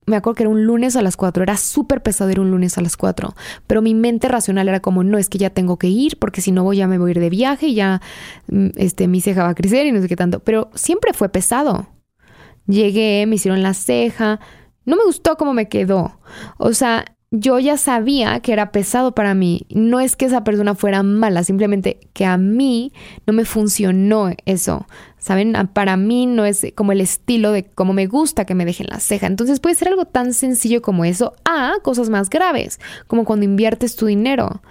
me 0.06 0.15
acuerdo 0.15 0.36
que 0.36 0.44
era 0.44 0.50
un 0.50 0.65
lunes 0.65 0.96
a 0.96 1.02
las 1.02 1.18
4, 1.18 1.44
era 1.44 1.58
súper 1.58 2.02
pesado 2.02 2.32
ir 2.32 2.39
un 2.39 2.52
lunes 2.52 2.78
a 2.78 2.82
las 2.82 2.98
4, 2.98 3.34
pero 3.68 3.82
mi 3.82 3.96
mente 3.96 4.28
racional 4.28 4.68
era 4.68 4.80
como, 4.80 5.04
no, 5.04 5.18
es 5.18 5.30
que 5.30 5.38
ya 5.38 5.50
tengo 5.50 5.78
que 5.78 5.88
ir, 5.88 6.18
porque 6.20 6.41
si 6.41 6.52
no 6.52 6.63
voy 6.63 6.78
ya 6.78 6.88
me 6.88 6.98
voy 6.98 7.10
a 7.10 7.12
ir 7.12 7.20
de 7.20 7.30
viaje 7.30 7.68
y 7.68 7.76
ya 7.76 8.02
mm, 8.48 8.68
este, 8.76 9.08
mi 9.08 9.22
ceja 9.22 9.44
va 9.44 9.50
a 9.50 9.56
crecer 9.56 9.86
y 9.86 9.91
no 9.91 10.02
sé 10.02 10.08
qué 10.08 10.15
tanto, 10.15 10.39
pero 10.39 10.70
siempre 10.76 11.13
fue 11.13 11.30
pesado. 11.30 11.88
Llegué, 12.68 13.26
me 13.28 13.36
hicieron 13.36 13.62
la 13.62 13.74
ceja, 13.74 14.39
no 14.86 14.96
me 14.96 15.04
gustó 15.04 15.38
cómo 15.38 15.54
me 15.54 15.68
quedó. 15.68 16.20
O 16.58 16.74
sea, 16.74 17.06
yo 17.32 17.60
ya 17.60 17.78
sabía 17.78 18.40
que 18.40 18.54
era 18.54 18.72
pesado 18.72 19.14
para 19.14 19.34
mí. 19.34 19.66
No 19.70 20.00
es 20.00 20.16
que 20.16 20.26
esa 20.26 20.44
persona 20.44 20.76
fuera 20.76 21.04
mala, 21.04 21.44
simplemente 21.44 22.00
que 22.14 22.26
a 22.26 22.38
mí 22.38 22.94
no 23.26 23.34
me 23.34 23.46
funcionó 23.46 24.32
eso. 24.46 24.86
¿Saben? 25.18 25.54
Para 25.74 25.98
mí 25.98 26.28
no 26.28 26.46
es 26.46 26.68
como 26.76 26.92
el 26.92 27.02
estilo 27.02 27.52
de 27.52 27.64
cómo 27.64 27.94
me 27.94 28.06
gusta 28.06 28.46
que 28.46 28.54
me 28.54 28.66
dejen 28.66 28.88
la 28.90 29.00
ceja. 29.00 29.26
Entonces 29.26 29.60
puede 29.60 29.76
ser 29.76 29.88
algo 29.88 30.06
tan 30.06 30.34
sencillo 30.34 30.82
como 30.84 31.04
eso 31.04 31.34
a 31.46 31.74
cosas 31.82 32.10
más 32.10 32.30
graves, 32.30 32.80
como 33.08 33.26
cuando 33.26 33.46
inviertes 33.46 33.96
tu 33.96 34.06
dinero. 34.06 34.62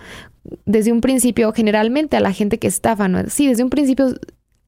Desde 0.64 0.92
un 0.92 1.00
principio, 1.00 1.52
generalmente 1.52 2.16
a 2.16 2.20
la 2.20 2.32
gente 2.32 2.58
que 2.58 2.68
estafa, 2.68 3.08
¿no? 3.08 3.28
Sí, 3.28 3.48
desde 3.48 3.64
un 3.64 3.70
principio 3.70 4.14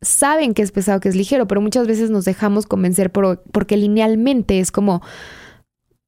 saben 0.03 0.55
que 0.55 0.63
es 0.63 0.73
pesado, 0.73 1.01
que 1.01 1.09
es 1.09 1.17
ligero, 1.17 1.47
pero 1.47 1.61
muchas 1.61 1.87
veces 1.87 2.11
nos 2.11 2.25
dejamos 2.25 2.67
convencer 2.67 3.13
por, 3.13 3.43
porque 3.53 3.77
linealmente 3.77 4.59
es 4.59 4.73
como 4.73 5.03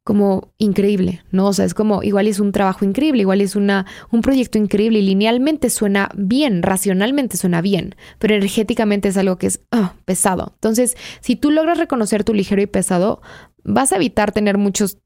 como 0.09 0.55
increíble, 0.57 1.23
¿no? 1.33 1.49
O 1.49 1.53
sea, 1.53 1.67
es 1.67 1.75
como, 1.75 2.03
igual 2.03 2.29
es 2.29 2.41
un 2.41 2.51
trabajo 2.51 2.87
increíble, 2.87 3.21
igual 3.21 3.43
es 3.43 3.57
una, 3.57 3.85
un 4.11 4.23
proyecto 4.23 4.57
increíble 4.57 5.01
y 5.01 5.03
linealmente 5.03 5.69
suena 5.69 6.09
bien, 6.17 6.63
racionalmente 6.63 7.37
suena 7.37 7.61
bien, 7.61 7.95
pero 8.19 8.35
energéticamente 8.35 9.09
es 9.09 9.19
algo 9.19 9.37
que 9.37 9.49
es 9.49 9.61
ah, 9.71 9.97
pesado. 10.07 10.53
Entonces, 10.55 10.97
si 11.21 11.37
tú 11.37 11.51
logras 11.51 11.77
reconocer 11.77 12.25
tu 12.25 12.33
ligero 12.33 12.63
y 12.63 12.67
pesado, 12.67 13.21
vas 13.65 13.93
a 13.93 13.97
evitar 13.97 14.33
tener 14.33 14.57
muchos 14.57 14.97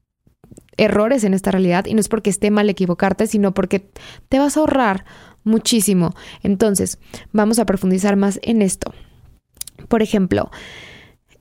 errores 0.77 1.25
en 1.25 1.33
esta 1.33 1.51
realidad 1.51 1.85
y 1.85 1.95
no 1.95 1.99
es 1.99 2.07
porque 2.07 2.29
esté 2.29 2.49
mal 2.49 2.69
equivocarte, 2.69 3.27
sino 3.27 3.53
porque 3.53 3.85
te 4.29 4.39
vas 4.39 4.55
a 4.55 4.61
ahorrar 4.61 5.03
muchísimo. 5.43 6.15
Entonces, 6.43 6.97
vamos 7.33 7.59
a 7.59 7.65
profundizar 7.65 8.15
más 8.15 8.39
en 8.41 8.61
esto. 8.61 8.93
Por 9.89 10.01
ejemplo, 10.01 10.49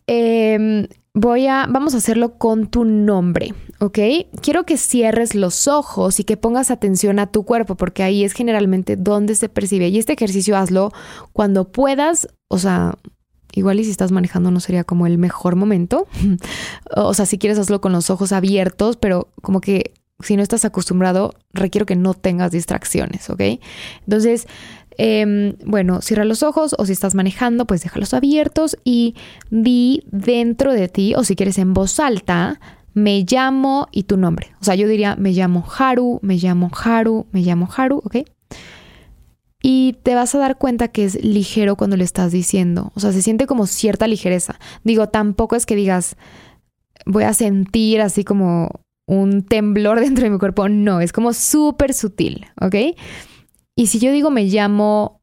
eh, 0.09 0.89
Voy 1.15 1.47
a, 1.47 1.67
vamos 1.69 1.93
a 1.95 1.99
hacerlo 1.99 2.39
con 2.39 2.69
tu 2.69 2.87
nombre, 2.87 3.55
¿ok? 3.81 3.99
Quiero 4.41 4.65
que 4.65 4.79
cierres 4.79 5.35
los 5.35 5.69
ojos 5.69 6.19
y 6.19 6.25
que 6.25 6.39
pongas 6.39 6.71
atención 6.71 7.19
a 7.19 7.27
tu 7.27 7.45
cuerpo, 7.45 7.75
porque 7.75 8.03
ahí 8.03 8.25
es 8.25 8.33
generalmente 8.33 8.97
donde 8.97 9.35
se 9.35 9.51
percibe. 9.51 9.89
Y 9.89 9.99
este 9.99 10.15
ejercicio 10.15 10.57
hazlo 10.57 10.91
cuando 11.35 11.71
puedas, 11.71 12.29
o 12.49 12.59
sea, 12.59 12.97
igual 13.53 13.79
y 13.79 13.85
si 13.85 13.91
estás 13.91 14.11
manejando 14.11 14.51
no 14.51 14.61
sería 14.61 14.85
como 14.85 15.07
el 15.07 15.19
mejor 15.19 15.55
momento. 15.55 16.07
o 16.97 17.13
sea, 17.13 17.27
si 17.27 17.37
quieres 17.37 17.59
hazlo 17.59 17.83
con 17.83 17.93
los 17.93 18.09
ojos 18.09 18.33
abiertos, 18.33 18.97
pero 18.97 19.29
como 19.43 19.61
que 19.61 19.93
si 20.21 20.37
no 20.37 20.43
estás 20.43 20.65
acostumbrado, 20.65 21.35
requiero 21.53 21.85
que 21.85 21.97
no 21.97 22.15
tengas 22.15 22.53
distracciones, 22.53 23.29
¿ok? 23.29 23.43
Entonces, 24.07 24.47
Em, 24.99 25.57
bueno, 25.65 26.01
cierra 26.01 26.25
los 26.25 26.43
ojos 26.43 26.75
o 26.79 26.87
si 26.87 26.93
estás 26.93 27.15
manejando, 27.15 27.67
pues 27.67 27.83
déjalos 27.83 28.15
abiertos 28.15 28.77
y 28.85 29.15
di 29.51 30.05
dentro 30.11 30.73
de 30.73 30.89
ti 30.89 31.15
o 31.15 31.25
si 31.25 31.37
quieres 31.37 31.59
en 31.59 31.75
voz 31.75 32.01
alta, 32.01 32.61
me 32.95 33.25
llamo 33.29 33.89
y 33.91 34.05
tu 34.05 34.17
nombre. 34.17 34.53
O 34.61 34.65
sea, 34.65 34.75
yo 34.75 34.87
diría, 34.87 35.17
me 35.17 35.33
llamo 35.33 35.65
Haru, 35.79 36.19
me 36.23 36.37
llamo 36.37 36.71
Haru, 36.73 37.27
me 37.33 37.41
llamo 37.41 37.69
Haru, 37.75 37.99
¿ok? 38.05 38.17
Y 39.63 39.97
te 40.03 40.15
vas 40.15 40.35
a 40.35 40.39
dar 40.39 40.59
cuenta 40.59 40.89
que 40.89 41.05
es 41.05 41.23
ligero 41.23 41.77
cuando 41.77 41.97
le 41.97 42.05
estás 42.05 42.33
diciendo. 42.33 42.91
O 42.95 43.01
sea, 43.01 43.13
se 43.13 43.23
siente 43.23 43.47
como 43.47 43.67
cierta 43.67 44.09
ligereza. 44.09 44.59
Digo, 44.83 45.09
tampoco 45.09 45.55
es 45.55 45.67
que 45.67 45.77
digas, 45.77 46.17
voy 47.07 47.25
a 47.25 47.33
sentir 47.33 48.01
así 48.01 48.25
como 48.25 48.83
un 49.07 49.43
temblor 49.43 50.01
dentro 50.01 50.25
de 50.25 50.31
mi 50.31 50.39
cuerpo. 50.39 50.69
No, 50.69 51.01
es 51.01 51.13
como 51.13 51.33
súper 51.33 51.95
sutil, 51.95 52.47
¿ok? 52.61 52.75
Y 53.77 53.87
si 53.87 53.99
yo 53.99 54.13
digo 54.13 54.31
me 54.31 54.45
llamo, 54.45 55.21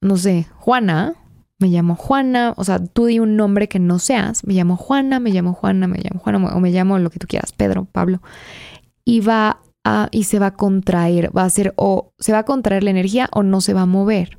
no 0.00 0.16
sé, 0.16 0.46
Juana, 0.56 1.14
me 1.58 1.68
llamo 1.68 1.94
Juana, 1.94 2.54
o 2.56 2.64
sea, 2.64 2.84
tú 2.84 3.06
di 3.06 3.18
un 3.18 3.36
nombre 3.36 3.68
que 3.68 3.78
no 3.78 3.98
seas, 3.98 4.44
me 4.44 4.54
llamo 4.54 4.76
Juana, 4.76 5.20
me 5.20 5.30
llamo 5.30 5.54
Juana, 5.54 5.86
me 5.86 5.98
llamo 5.98 6.20
Juana, 6.20 6.54
o 6.54 6.60
me 6.60 6.70
llamo 6.70 6.98
lo 6.98 7.10
que 7.10 7.18
tú 7.18 7.26
quieras, 7.26 7.52
Pedro, 7.52 7.84
Pablo, 7.84 8.20
y 9.04 9.20
va 9.20 9.60
a, 9.84 10.08
y 10.10 10.24
se 10.24 10.38
va 10.38 10.46
a 10.46 10.56
contraer, 10.56 11.36
va 11.36 11.44
a 11.44 11.50
ser 11.50 11.72
o 11.76 12.12
se 12.18 12.32
va 12.32 12.38
a 12.38 12.44
contraer 12.44 12.82
la 12.82 12.90
energía 12.90 13.28
o 13.32 13.42
no 13.42 13.60
se 13.60 13.74
va 13.74 13.82
a 13.82 13.86
mover. 13.86 14.38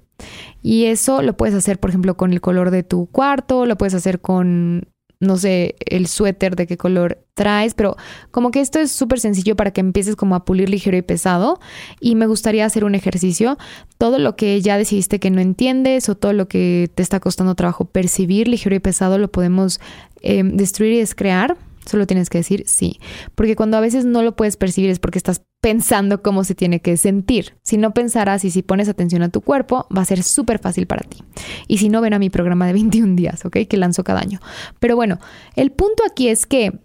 Y 0.62 0.86
eso 0.86 1.22
lo 1.22 1.36
puedes 1.36 1.56
hacer, 1.56 1.80
por 1.80 1.90
ejemplo, 1.90 2.16
con 2.16 2.34
el 2.34 2.42
color 2.42 2.72
de 2.72 2.84
tu 2.84 3.08
cuarto, 3.08 3.66
lo 3.66 3.78
puedes 3.78 3.94
hacer 3.94 4.22
con 4.22 4.88
no 5.24 5.38
sé, 5.38 5.76
el 5.86 6.08
suéter 6.08 6.56
de 6.56 6.68
qué 6.68 6.78
color 6.78 7.26
traes, 7.34 7.74
pero 7.74 7.96
como 8.32 8.52
que 8.52 8.62
esto 8.62 8.80
es 8.80 8.92
súper 8.92 9.20
sencillo 9.20 9.56
para 9.56 9.72
que 9.72 9.82
empieces 9.82 10.16
como 10.16 10.36
a 10.36 10.46
pulir 10.46 10.70
ligero 10.70 10.98
y 10.98 11.02
pesado. 11.02 11.60
Y 12.00 12.16
me 12.16 12.28
gustaría 12.28 12.66
hacer 12.66 12.84
un 12.84 12.96
ejercicio, 12.96 13.58
todo 13.98 14.20
lo 14.20 14.36
que 14.36 14.62
ya 14.62 14.78
decidiste 14.78 15.20
que 15.20 15.32
no 15.32 15.42
entiendes 15.42 16.10
o 16.10 16.16
todo 16.16 16.34
lo 16.34 16.48
que 16.48 16.90
te 16.94 17.02
está 17.02 17.20
costando 17.20 17.56
trabajo 17.56 17.86
percibir 17.86 18.48
ligero 18.48 18.76
y 18.76 18.80
pesado 18.80 19.18
lo 19.18 19.32
podemos 19.32 19.80
eh, 20.22 20.44
destruir 20.44 20.94
y 20.94 21.00
descrear. 21.00 21.58
Solo 21.86 22.08
tienes 22.08 22.30
que 22.30 22.38
decir 22.38 22.64
sí. 22.66 23.00
Porque 23.36 23.56
cuando 23.56 23.78
a 23.78 23.82
veces 23.82 24.06
no 24.06 24.24
lo 24.24 24.36
puedes 24.36 24.56
percibir 24.56 24.90
es 24.90 25.00
porque 25.00 25.18
estás 25.18 25.42
pensando 25.64 26.22
cómo 26.22 26.44
se 26.44 26.56
tiene 26.56 26.82
que 26.82 26.98
sentir. 26.98 27.56
Si 27.62 27.78
no 27.78 27.94
pensarás 27.94 28.44
y 28.44 28.52
si 28.52 28.64
pones 28.64 28.90
atención 28.90 29.24
a 29.24 29.30
tu 29.30 29.40
cuerpo, 29.40 29.88
va 29.96 30.02
a 30.02 30.06
ser 30.06 30.22
súper 30.22 30.60
fácil 30.60 30.88
para 30.88 31.04
ti. 31.04 31.24
Y 31.70 31.78
si 31.78 31.88
no, 31.88 32.02
ven 32.02 32.14
a 32.14 32.20
mi 32.20 32.30
programa 32.30 32.68
de 32.68 32.74
21 32.84 33.16
días, 33.16 33.46
¿ok? 33.46 33.60
Que 33.70 33.78
lanzo 33.78 34.04
cada 34.04 34.20
año. 34.20 34.42
Pero 34.82 34.98
bueno, 34.98 35.20
el 35.56 35.72
punto 35.72 36.04
aquí 36.06 36.28
es 36.28 36.46
que 36.46 36.82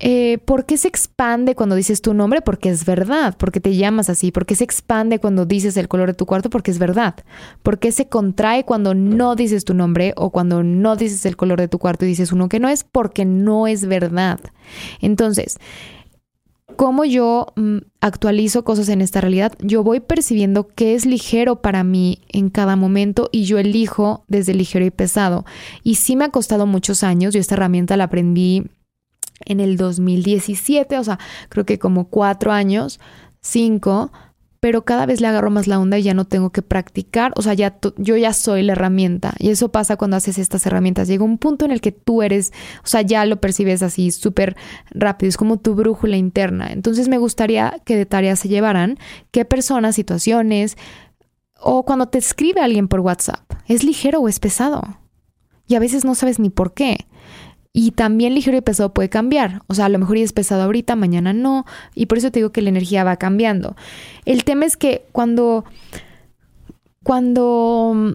eh, 0.00 0.38
¿por 0.44 0.66
qué 0.66 0.78
se 0.78 0.88
expande 0.88 1.54
cuando 1.54 1.76
dices 1.76 2.02
tu 2.02 2.12
nombre? 2.12 2.42
Porque 2.42 2.70
es 2.70 2.84
verdad, 2.84 3.36
porque 3.38 3.60
te 3.60 3.76
llamas 3.76 4.10
así. 4.10 4.32
¿Por 4.32 4.46
qué 4.46 4.56
se 4.56 4.64
expande 4.64 5.20
cuando 5.20 5.46
dices 5.46 5.76
el 5.76 5.86
color 5.86 6.08
de 6.08 6.14
tu 6.14 6.26
cuarto? 6.26 6.50
Porque 6.50 6.72
es 6.72 6.80
verdad. 6.80 7.14
¿Por 7.62 7.78
qué 7.78 7.92
se 7.92 8.08
contrae 8.08 8.64
cuando 8.64 8.96
no 8.96 9.36
dices 9.36 9.64
tu 9.64 9.74
nombre 9.74 10.12
o 10.16 10.30
cuando 10.30 10.64
no 10.64 10.96
dices 10.96 11.24
el 11.24 11.36
color 11.36 11.60
de 11.60 11.68
tu 11.68 11.78
cuarto 11.78 12.04
y 12.04 12.08
dices 12.08 12.32
uno 12.32 12.48
que 12.48 12.58
no 12.58 12.68
es? 12.68 12.82
Porque 12.82 13.24
no 13.24 13.68
es 13.68 13.86
verdad. 13.86 14.40
Entonces, 15.00 15.58
¿cómo 16.76 17.04
yo 17.04 17.46
mm, 17.56 17.78
actualizo 18.00 18.64
cosas 18.64 18.88
en 18.88 19.00
esta 19.00 19.20
realidad? 19.20 19.52
Yo 19.60 19.82
voy 19.82 20.00
percibiendo 20.00 20.68
qué 20.68 20.94
es 20.94 21.06
ligero 21.06 21.62
para 21.62 21.84
mí 21.84 22.20
en 22.28 22.50
cada 22.50 22.76
momento 22.76 23.28
y 23.32 23.44
yo 23.44 23.58
elijo 23.58 24.24
desde 24.28 24.54
ligero 24.54 24.84
y 24.84 24.90
pesado. 24.90 25.44
Y 25.82 25.96
sí 25.96 26.16
me 26.16 26.24
ha 26.24 26.30
costado 26.30 26.66
muchos 26.66 27.02
años. 27.02 27.34
Yo 27.34 27.40
esta 27.40 27.54
herramienta 27.54 27.96
la 27.96 28.04
aprendí 28.04 28.64
en 29.44 29.60
el 29.60 29.76
2017, 29.76 30.98
o 30.98 31.04
sea, 31.04 31.18
creo 31.48 31.66
que 31.66 31.78
como 31.78 32.08
cuatro 32.08 32.52
años, 32.52 33.00
cinco, 33.40 34.12
pero 34.62 34.84
cada 34.84 35.06
vez 35.06 35.20
le 35.20 35.26
agarro 35.26 35.50
más 35.50 35.66
la 35.66 35.80
onda 35.80 35.98
y 35.98 36.04
ya 36.04 36.14
no 36.14 36.24
tengo 36.24 36.50
que 36.50 36.62
practicar, 36.62 37.32
o 37.34 37.42
sea, 37.42 37.52
ya 37.52 37.80
yo 37.96 38.16
ya 38.16 38.32
soy 38.32 38.62
la 38.62 38.74
herramienta 38.74 39.34
y 39.40 39.50
eso 39.50 39.72
pasa 39.72 39.96
cuando 39.96 40.16
haces 40.16 40.38
estas 40.38 40.64
herramientas. 40.66 41.08
Llega 41.08 41.24
un 41.24 41.36
punto 41.36 41.64
en 41.64 41.72
el 41.72 41.80
que 41.80 41.90
tú 41.90 42.22
eres, 42.22 42.52
o 42.84 42.86
sea, 42.86 43.02
ya 43.02 43.26
lo 43.26 43.40
percibes 43.40 43.82
así 43.82 44.12
súper 44.12 44.54
rápido, 44.92 45.30
es 45.30 45.36
como 45.36 45.56
tu 45.56 45.74
brújula 45.74 46.16
interna. 46.16 46.68
Entonces 46.70 47.08
me 47.08 47.18
gustaría 47.18 47.80
que 47.84 47.96
de 47.96 48.06
tareas 48.06 48.38
se 48.38 48.48
llevaran 48.48 49.00
qué 49.32 49.44
personas, 49.44 49.96
situaciones 49.96 50.76
o 51.58 51.84
cuando 51.84 52.06
te 52.06 52.18
escribe 52.18 52.60
alguien 52.60 52.86
por 52.86 53.00
WhatsApp, 53.00 53.42
¿es 53.66 53.82
ligero 53.82 54.20
o 54.20 54.28
es 54.28 54.38
pesado? 54.38 55.00
Y 55.66 55.74
a 55.74 55.80
veces 55.80 56.04
no 56.04 56.14
sabes 56.14 56.38
ni 56.38 56.50
por 56.50 56.72
qué. 56.72 57.08
Y 57.72 57.92
también 57.92 58.34
ligero 58.34 58.56
y 58.56 58.60
pesado 58.60 58.92
puede 58.92 59.08
cambiar. 59.08 59.62
O 59.66 59.74
sea, 59.74 59.86
a 59.86 59.88
lo 59.88 59.98
mejor 59.98 60.18
es 60.18 60.32
pesado 60.32 60.62
ahorita, 60.62 60.94
mañana 60.94 61.32
no. 61.32 61.64
Y 61.94 62.06
por 62.06 62.18
eso 62.18 62.30
te 62.30 62.40
digo 62.40 62.52
que 62.52 62.60
la 62.60 62.68
energía 62.68 63.04
va 63.04 63.16
cambiando. 63.16 63.76
El 64.26 64.44
tema 64.44 64.66
es 64.66 64.76
que 64.76 65.06
cuando, 65.12 65.64
cuando 67.02 68.14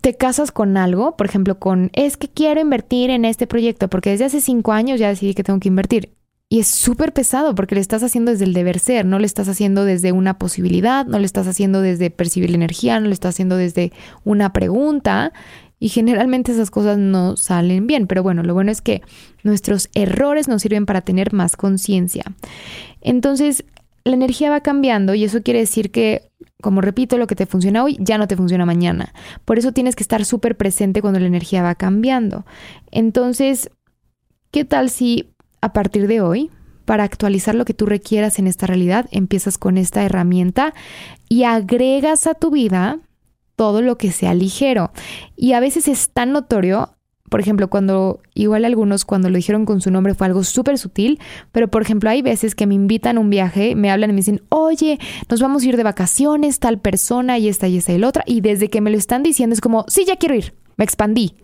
te 0.00 0.14
casas 0.14 0.50
con 0.50 0.76
algo, 0.76 1.16
por 1.16 1.26
ejemplo, 1.26 1.58
con 1.58 1.90
es 1.92 2.16
que 2.16 2.28
quiero 2.28 2.60
invertir 2.60 3.10
en 3.10 3.24
este 3.24 3.46
proyecto, 3.46 3.88
porque 3.88 4.10
desde 4.10 4.24
hace 4.24 4.40
cinco 4.40 4.72
años 4.72 4.98
ya 4.98 5.08
decidí 5.08 5.34
que 5.34 5.44
tengo 5.44 5.60
que 5.60 5.68
invertir. 5.68 6.14
Y 6.52 6.58
es 6.58 6.66
súper 6.66 7.12
pesado 7.12 7.54
porque 7.54 7.76
le 7.76 7.80
estás 7.80 8.02
haciendo 8.02 8.32
desde 8.32 8.44
el 8.44 8.54
deber 8.54 8.80
ser, 8.80 9.06
no 9.06 9.20
le 9.20 9.26
estás 9.26 9.48
haciendo 9.48 9.84
desde 9.84 10.10
una 10.10 10.36
posibilidad, 10.36 11.06
no 11.06 11.20
le 11.20 11.26
estás 11.26 11.46
haciendo 11.46 11.80
desde 11.80 12.10
percibir 12.10 12.50
la 12.50 12.56
energía, 12.56 12.98
no 12.98 13.06
le 13.06 13.14
estás 13.14 13.36
haciendo 13.36 13.56
desde 13.56 13.92
una 14.24 14.52
pregunta. 14.52 15.32
Y 15.80 15.88
generalmente 15.88 16.52
esas 16.52 16.70
cosas 16.70 16.98
no 16.98 17.36
salen 17.36 17.86
bien, 17.86 18.06
pero 18.06 18.22
bueno, 18.22 18.42
lo 18.42 18.52
bueno 18.52 18.70
es 18.70 18.82
que 18.82 19.02
nuestros 19.42 19.88
errores 19.94 20.46
nos 20.46 20.62
sirven 20.62 20.84
para 20.84 21.00
tener 21.00 21.32
más 21.32 21.56
conciencia. 21.56 22.22
Entonces, 23.00 23.64
la 24.04 24.12
energía 24.12 24.50
va 24.50 24.60
cambiando 24.60 25.14
y 25.14 25.24
eso 25.24 25.42
quiere 25.42 25.60
decir 25.60 25.90
que, 25.90 26.30
como 26.62 26.82
repito, 26.82 27.16
lo 27.16 27.26
que 27.26 27.34
te 27.34 27.46
funciona 27.46 27.82
hoy 27.82 27.96
ya 27.98 28.18
no 28.18 28.28
te 28.28 28.36
funciona 28.36 28.66
mañana. 28.66 29.14
Por 29.46 29.58
eso 29.58 29.72
tienes 29.72 29.96
que 29.96 30.02
estar 30.02 30.24
súper 30.26 30.56
presente 30.56 31.00
cuando 31.00 31.18
la 31.18 31.26
energía 31.26 31.62
va 31.62 31.74
cambiando. 31.74 32.44
Entonces, 32.90 33.70
¿qué 34.50 34.66
tal 34.66 34.90
si 34.90 35.30
a 35.62 35.72
partir 35.72 36.06
de 36.06 36.20
hoy, 36.20 36.50
para 36.84 37.04
actualizar 37.04 37.54
lo 37.54 37.64
que 37.64 37.74
tú 37.74 37.86
requieras 37.86 38.38
en 38.38 38.46
esta 38.46 38.66
realidad, 38.66 39.06
empiezas 39.12 39.58
con 39.58 39.78
esta 39.78 40.04
herramienta 40.04 40.74
y 41.28 41.44
agregas 41.44 42.26
a 42.26 42.34
tu 42.34 42.50
vida 42.50 42.98
todo 43.60 43.82
lo 43.82 43.98
que 43.98 44.10
sea 44.10 44.32
ligero. 44.32 44.90
Y 45.36 45.52
a 45.52 45.60
veces 45.60 45.86
es 45.86 46.08
tan 46.08 46.32
notorio, 46.32 46.96
por 47.28 47.40
ejemplo, 47.40 47.68
cuando 47.68 48.22
igual 48.32 48.64
algunos 48.64 49.04
cuando 49.04 49.28
lo 49.28 49.36
dijeron 49.36 49.66
con 49.66 49.82
su 49.82 49.90
nombre 49.90 50.14
fue 50.14 50.28
algo 50.28 50.44
súper 50.44 50.78
sutil, 50.78 51.20
pero 51.52 51.68
por 51.68 51.82
ejemplo 51.82 52.08
hay 52.08 52.22
veces 52.22 52.54
que 52.54 52.66
me 52.66 52.74
invitan 52.74 53.18
a 53.18 53.20
un 53.20 53.28
viaje, 53.28 53.74
me 53.74 53.90
hablan 53.90 54.08
y 54.08 54.12
me 54.14 54.20
dicen, 54.20 54.40
oye, 54.48 54.98
nos 55.28 55.42
vamos 55.42 55.62
a 55.62 55.66
ir 55.66 55.76
de 55.76 55.82
vacaciones, 55.82 56.58
tal 56.58 56.78
persona 56.78 57.36
y 57.36 57.48
esta 57.48 57.68
y 57.68 57.76
esta 57.76 57.92
y 57.92 57.98
la 57.98 58.08
otra, 58.08 58.24
y 58.26 58.40
desde 58.40 58.70
que 58.70 58.80
me 58.80 58.90
lo 58.90 58.96
están 58.96 59.22
diciendo 59.22 59.52
es 59.52 59.60
como, 59.60 59.84
sí, 59.88 60.06
ya 60.06 60.16
quiero 60.16 60.36
ir 60.36 60.54
me 60.80 60.84
expandí. 60.84 61.34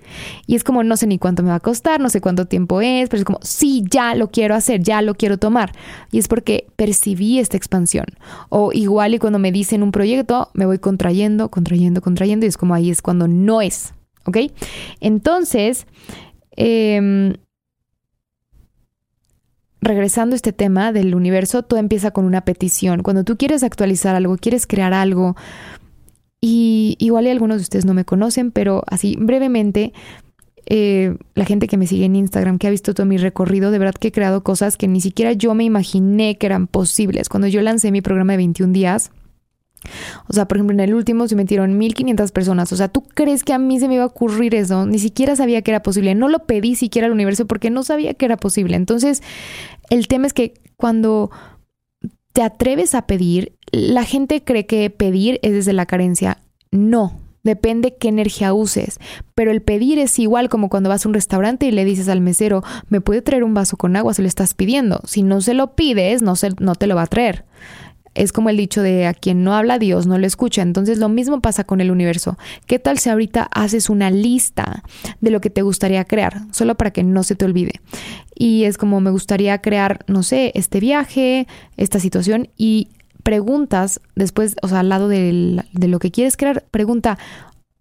Y 0.47 0.57
es 0.57 0.65
como, 0.65 0.83
no 0.83 0.97
sé 0.97 1.07
ni 1.07 1.19
cuánto 1.19 1.43
me 1.43 1.51
va 1.51 1.57
a 1.57 1.61
costar, 1.61 2.01
no 2.01 2.09
sé 2.09 2.23
cuánto 2.23 2.47
tiempo 2.47 2.81
es, 2.81 3.11
pero 3.11 3.19
es 3.19 3.25
como, 3.27 3.39
sí, 3.43 3.85
ya 3.87 4.15
lo 4.15 4.31
quiero 4.31 4.55
hacer, 4.55 4.81
ya 4.81 5.03
lo 5.03 5.15
quiero 5.15 5.37
tomar. 5.37 5.73
Y 6.11 6.19
es 6.19 6.27
porque 6.27 6.69
percibí 6.77 7.39
esta 7.39 7.59
expansión. 7.59 8.07
O 8.49 8.73
igual 8.73 9.13
y 9.13 9.19
cuando 9.19 9.39
me 9.39 9.53
dicen 9.53 9.83
un 9.83 9.93
proyecto, 9.93 10.49
me 10.55 10.65
voy 10.65 10.79
contrayendo, 10.79 11.51
contrayendo, 11.51 12.01
contrayendo, 12.01 12.47
y 12.47 12.49
es 12.49 12.57
como 12.57 12.73
ahí 12.73 12.91
es 12.91 13.03
cuando 13.03 13.29
no 13.29 13.61
es. 13.61 13.93
¿Ok? 14.25 14.39
Entonces, 15.01 15.87
em, 16.53 17.35
regresando 19.83 20.33
a 20.35 20.37
este 20.37 20.55
tema 20.55 20.93
del 20.93 21.15
universo, 21.15 21.63
todo 21.63 21.79
empieza 21.79 22.11
con 22.11 22.25
una 22.25 22.41
petición. 22.47 23.03
Cuando 23.03 23.23
tú 23.23 23.37
quieres 23.37 23.63
actualizar 23.63 24.17
algo, 24.17 24.39
quieres 24.39 24.67
crear 24.67 24.95
algo, 24.95 25.37
y 26.41 26.97
igual 26.99 27.27
y 27.27 27.31
algunos 27.31 27.59
de 27.59 27.63
ustedes 27.63 27.85
no 27.85 27.95
me 27.95 28.05
conocen, 28.05 28.51
pero 28.51 28.83
así 28.87 29.17
brevemente, 29.19 29.93
eh, 30.67 31.17
la 31.35 31.45
gente 31.45 31.69
que 31.69 31.77
me 31.77 31.87
sigue 31.87 32.05
en 32.05 32.17
Instagram, 32.17 32.59
que 32.59 32.67
ha 32.67 32.71
visto 32.71 32.93
todo 32.93 33.07
mi 33.07 33.19
recorrido, 33.19 33.71
de 33.71 33.79
verdad 33.79 33.95
que 33.95 34.09
he 34.09 34.13
creado 34.13 34.43
cosas 34.43 34.77
que 34.77 34.89
ni 34.89 35.01
siquiera 35.01 35.33
yo 35.33 35.55
me 35.55 35.65
imaginé 35.65 36.39
que 36.39 36.47
eran 36.47 36.67
posibles. 36.67 37.29
Cuando 37.29 37.47
yo 37.47 37.63
lancé 37.63 37.93
mi 37.93 38.03
programa 38.03 38.33
de 38.33 38.39
21 38.39 38.73
días, 38.73 39.13
o 40.29 40.33
sea, 40.33 40.49
por 40.49 40.57
ejemplo, 40.57 40.75
en 40.75 40.81
el 40.81 40.95
último 40.95 41.29
se 41.29 41.37
metieron 41.37 41.79
1500 41.79 42.33
personas. 42.33 42.73
O 42.73 42.77
sea, 42.77 42.89
¿tú 42.89 43.03
crees 43.03 43.45
que 43.45 43.53
a 43.53 43.59
mí 43.59 43.79
se 43.79 43.89
me 43.89 43.95
iba 43.95 44.05
a 44.05 44.09
ocurrir 44.09 44.55
eso? 44.55 44.87
Ni 44.87 44.99
siquiera 44.99 45.37
sabía 45.37 45.63
que 45.63 45.71
era 45.71 45.83
posible. 45.83 46.15
No 46.15 46.29
lo 46.29 46.41
pedí 46.41 46.75
siquiera 46.75 47.07
al 47.07 47.13
universo 47.13 47.47
porque 47.47 47.71
no 47.71 47.83
sabía 47.85 48.15
que 48.15 48.25
era 48.25 48.37
posible. 48.37 48.77
Entonces, 48.77 49.23
el 49.91 50.09
tema 50.09 50.27
es 50.27 50.33
que 50.33 50.55
cuando 50.77 51.31
te 52.37 52.43
atreves 52.43 52.95
a 52.95 53.07
pedir, 53.07 53.57
la 53.73 54.05
gente 54.05 54.45
cree 54.45 54.67
que 54.67 54.91
pedir 54.91 55.41
es 55.41 55.53
desde 55.53 55.73
la 55.73 55.87
carencia. 55.87 56.37
No, 56.71 57.19
depende 57.43 57.97
qué 57.97 58.09
energía 58.09 58.53
uses. 58.53 58.99
Pero 59.35 59.51
el 59.53 59.63
pedir 59.63 59.99
es 59.99 60.19
igual 60.19 60.51
como 60.51 60.69
cuando 60.69 60.91
vas 60.91 61.07
a 61.07 61.09
un 61.09 61.15
restaurante 61.15 61.65
y 61.65 61.71
le 61.71 61.87
dices 61.87 62.11
al 62.11 62.21
mesero, 62.21 62.63
¿me 62.91 63.01
puede 63.01 63.23
traer 63.23 63.43
un 63.43 63.55
vaso 63.55 63.79
con 63.79 63.97
agua? 63.97 64.13
Se 64.13 64.21
lo 64.21 64.29
estás 64.29 64.53
pidiendo. 64.53 65.01
Si 65.07 65.23
no 65.23 65.41
se 65.41 65.55
lo 65.55 65.77
pides, 65.77 66.21
no, 66.21 66.37
se, 66.37 66.51
no 66.61 66.75
te 66.75 66.87
lo 66.87 66.95
va 66.95 67.05
a 67.05 67.07
traer. 67.07 67.47
Es 68.13 68.33
como 68.33 68.51
el 68.51 68.59
dicho 68.59 68.83
de 68.83 69.07
a 69.07 69.15
quien 69.15 69.43
no 69.43 69.55
habla 69.55 69.79
Dios 69.79 70.07
no 70.07 70.19
lo 70.19 70.27
escucha. 70.27 70.61
Entonces 70.61 70.99
lo 70.99 71.09
mismo 71.09 71.41
pasa 71.41 71.65
con 71.65 71.81
el 71.81 71.91
universo. 71.91 72.37
¿Qué 72.67 72.79
tal 72.79 72.99
si 72.99 73.09
ahorita 73.09 73.49
haces 73.51 73.89
una 73.89 74.11
lista 74.11 74.83
de 75.23 75.31
lo 75.31 75.41
que 75.41 75.49
te 75.49 75.63
gustaría 75.63 76.05
crear? 76.05 76.43
Solo 76.53 76.75
para 76.75 76.91
que 76.91 77.03
no 77.03 77.23
se 77.23 77.35
te 77.35 77.47
olvide. 77.47 77.81
Y 78.39 78.65
es 78.65 78.77
como 78.77 79.01
me 79.01 79.11
gustaría 79.11 79.61
crear, 79.63 80.05
no 80.07 80.23
sé, 80.23 80.53
este 80.55 80.79
viaje, 80.79 81.47
esta 81.77 81.99
situación 81.99 82.51
y 82.57 82.89
preguntas 83.23 84.01
después, 84.15 84.55
o 84.63 84.69
sea, 84.69 84.81
al 84.81 84.89
lado 84.89 85.09
de, 85.09 85.65
lo 85.73 85.99
que 85.99 86.11
quieres 86.11 86.37
crear, 86.37 86.65
pregunta, 86.71 87.19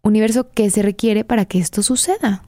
universo, 0.01 0.49
¿qué 0.49 0.69
se 0.69 0.81
requiere 0.81 1.23
para 1.23 1.45
que 1.45 1.59
esto 1.59 1.83
suceda? 1.83 2.43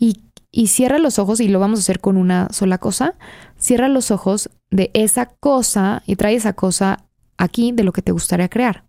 Y 0.00 0.20
y 0.56 0.68
cierra 0.68 0.98
los 0.98 1.18
ojos 1.18 1.40
y 1.40 1.48
lo 1.48 1.60
vamos 1.60 1.80
a 1.80 1.82
hacer 1.82 2.00
con 2.00 2.16
una 2.16 2.48
sola 2.50 2.78
cosa. 2.78 3.14
Cierra 3.58 3.88
los 3.88 4.10
ojos 4.10 4.48
de 4.70 4.90
esa 4.94 5.26
cosa 5.26 6.02
y 6.06 6.16
trae 6.16 6.34
esa 6.34 6.54
cosa 6.54 7.04
aquí 7.36 7.72
de 7.72 7.84
lo 7.84 7.92
que 7.92 8.00
te 8.00 8.10
gustaría 8.10 8.48
crear. 8.48 8.84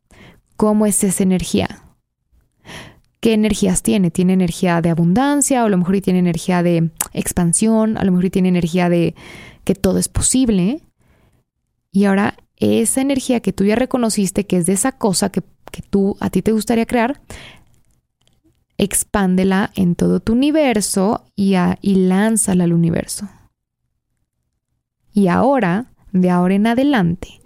¿Cómo 0.55 0.85
es 0.85 1.03
esa 1.03 1.23
energía? 1.23 1.83
¿Qué 3.19 3.33
energías 3.33 3.81
tiene? 3.81 4.11
¿Tiene 4.11 4.33
energía 4.33 4.81
de 4.81 4.89
abundancia? 4.89 5.63
O 5.63 5.65
a 5.67 5.69
lo 5.69 5.77
mejor 5.77 5.99
tiene 6.01 6.19
energía 6.19 6.61
de 6.61 6.91
expansión, 7.13 7.97
a 7.97 8.03
lo 8.03 8.11
mejor 8.11 8.29
tiene 8.29 8.49
energía 8.49 8.89
de 8.89 9.15
que 9.63 9.73
todo 9.73 9.97
es 9.97 10.07
posible. 10.07 10.81
Y 11.91 12.05
ahora 12.05 12.35
esa 12.57 13.01
energía 13.01 13.39
que 13.39 13.53
tú 13.53 13.63
ya 13.63 13.75
reconociste 13.75 14.45
que 14.45 14.57
es 14.57 14.65
de 14.65 14.73
esa 14.73 14.91
cosa 14.91 15.31
que, 15.31 15.41
que 15.71 15.81
tú 15.81 16.15
a 16.19 16.29
ti 16.29 16.41
te 16.41 16.51
gustaría 16.51 16.85
crear, 16.85 17.21
expándela 18.77 19.71
en 19.75 19.95
todo 19.95 20.19
tu 20.19 20.33
universo 20.33 21.25
y, 21.35 21.55
y 21.81 21.95
lánzala 21.95 22.65
al 22.65 22.73
universo. 22.73 23.27
Y 25.11 25.27
ahora, 25.27 25.91
de 26.11 26.29
ahora 26.29 26.53
en 26.53 26.67
adelante, 26.67 27.41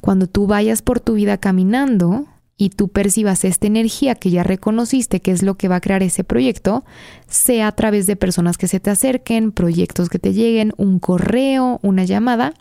cuando 0.00 0.26
tú 0.26 0.46
vayas 0.46 0.82
por 0.82 0.98
tu 0.98 1.14
vida 1.14 1.38
caminando 1.38 2.26
y 2.56 2.70
tú 2.70 2.88
percibas 2.88 3.44
esta 3.44 3.66
energía 3.66 4.14
que 4.14 4.30
ya 4.30 4.42
reconociste 4.42 5.20
que 5.20 5.30
es 5.30 5.42
lo 5.42 5.56
que 5.56 5.68
va 5.68 5.76
a 5.76 5.80
crear 5.80 6.02
ese 6.02 6.24
proyecto, 6.24 6.84
sea 7.28 7.68
a 7.68 7.72
través 7.72 8.06
de 8.06 8.16
personas 8.16 8.56
que 8.56 8.68
se 8.68 8.80
te 8.80 8.90
acerquen, 8.90 9.52
proyectos 9.52 10.08
que 10.08 10.18
te 10.18 10.32
lleguen, 10.32 10.72
un 10.76 10.98
correo, 10.98 11.80
una 11.82 12.04
llamada, 12.04 12.54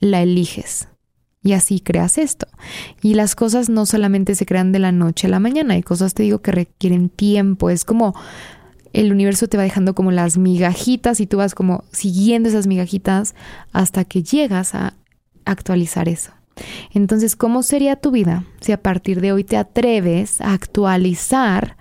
la 0.00 0.22
eliges 0.22 0.88
y 1.42 1.52
así 1.52 1.80
creas 1.80 2.18
esto. 2.18 2.46
Y 3.02 3.14
las 3.14 3.34
cosas 3.34 3.68
no 3.68 3.86
solamente 3.86 4.34
se 4.34 4.46
crean 4.46 4.72
de 4.72 4.78
la 4.78 4.92
noche 4.92 5.26
a 5.26 5.30
la 5.30 5.40
mañana, 5.40 5.74
hay 5.74 5.82
cosas, 5.82 6.14
te 6.14 6.22
digo, 6.22 6.40
que 6.40 6.52
requieren 6.52 7.08
tiempo. 7.08 7.70
Es 7.70 7.84
como 7.84 8.14
el 8.92 9.12
universo 9.12 9.48
te 9.48 9.56
va 9.56 9.62
dejando 9.62 9.94
como 9.94 10.10
las 10.10 10.38
migajitas 10.38 11.20
y 11.20 11.26
tú 11.26 11.38
vas 11.38 11.54
como 11.54 11.84
siguiendo 11.92 12.48
esas 12.48 12.66
migajitas 12.66 13.34
hasta 13.72 14.04
que 14.04 14.22
llegas 14.22 14.74
a 14.74 14.94
actualizar 15.44 16.08
eso. 16.08 16.32
Entonces, 16.92 17.36
¿cómo 17.36 17.62
sería 17.62 17.96
tu 17.96 18.10
vida 18.10 18.44
si 18.60 18.72
a 18.72 18.82
partir 18.82 19.20
de 19.20 19.32
hoy 19.32 19.44
te 19.44 19.56
atreves 19.56 20.40
a 20.40 20.52
actualizar 20.52 21.76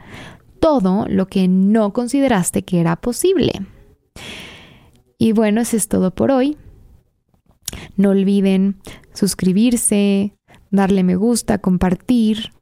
todo 0.59 1.05
lo 1.07 1.27
que 1.27 1.47
no 1.47 1.93
consideraste 1.93 2.63
que 2.63 2.79
era 2.79 2.95
posible? 2.95 3.65
Y 5.17 5.31
bueno, 5.31 5.61
eso 5.61 5.77
es 5.77 5.87
todo 5.87 6.13
por 6.13 6.31
hoy. 6.31 6.57
No 7.95 8.09
olviden 8.11 8.77
suscribirse, 9.13 10.33
darle 10.71 11.03
me 11.03 11.15
gusta, 11.15 11.57
compartir. 11.57 12.53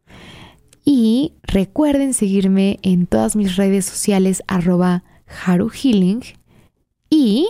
Y 0.84 1.34
recuerden 1.44 2.14
seguirme 2.14 2.80
en 2.84 3.08
todas 3.08 3.36
mis 3.36 3.56
redes 3.56 3.86
sociales 3.86 4.44
arroba 4.48 5.04
haruhealing 5.46 6.22
y 7.10 7.48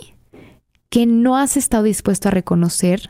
que 0.89 1.05
no 1.05 1.37
has 1.37 1.57
estado 1.57 1.83
dispuesto 1.83 2.29
a 2.29 2.31
reconocer 2.31 3.09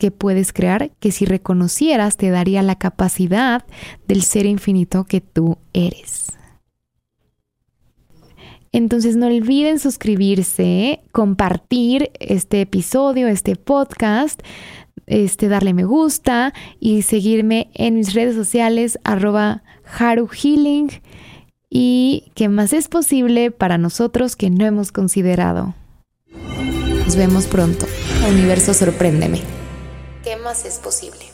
que 0.00 0.10
puedes 0.10 0.52
crear, 0.52 0.90
que 0.98 1.12
si 1.12 1.26
reconocieras 1.26 2.16
te 2.16 2.30
daría 2.30 2.62
la 2.62 2.76
capacidad 2.76 3.64
del 4.08 4.22
ser 4.22 4.46
infinito 4.46 5.04
que 5.04 5.20
tú 5.20 5.58
eres. 5.72 6.32
Entonces 8.72 9.16
no 9.16 9.26
olviden 9.26 9.78
suscribirse, 9.78 11.00
compartir 11.12 12.10
este 12.18 12.62
episodio, 12.62 13.28
este 13.28 13.56
podcast, 13.56 14.40
este, 15.06 15.48
darle 15.48 15.74
me 15.74 15.84
gusta 15.84 16.54
y 16.78 17.02
seguirme 17.02 17.70
en 17.74 17.96
mis 17.96 18.14
redes 18.14 18.34
sociales 18.36 18.98
arroba 19.04 19.62
haruhealing 19.98 20.90
y 21.68 22.30
que 22.34 22.48
más 22.48 22.72
es 22.72 22.88
posible 22.88 23.50
para 23.50 23.76
nosotros 23.76 24.34
que 24.34 24.50
no 24.50 24.64
hemos 24.64 24.92
considerado. 24.92 25.74
Nos 27.04 27.16
vemos 27.16 27.46
pronto. 27.46 27.86
Universo, 28.28 28.72
sorpréndeme. 28.72 29.59
¿Qué 30.22 30.36
más 30.36 30.66
es 30.66 30.78
posible? 30.78 31.29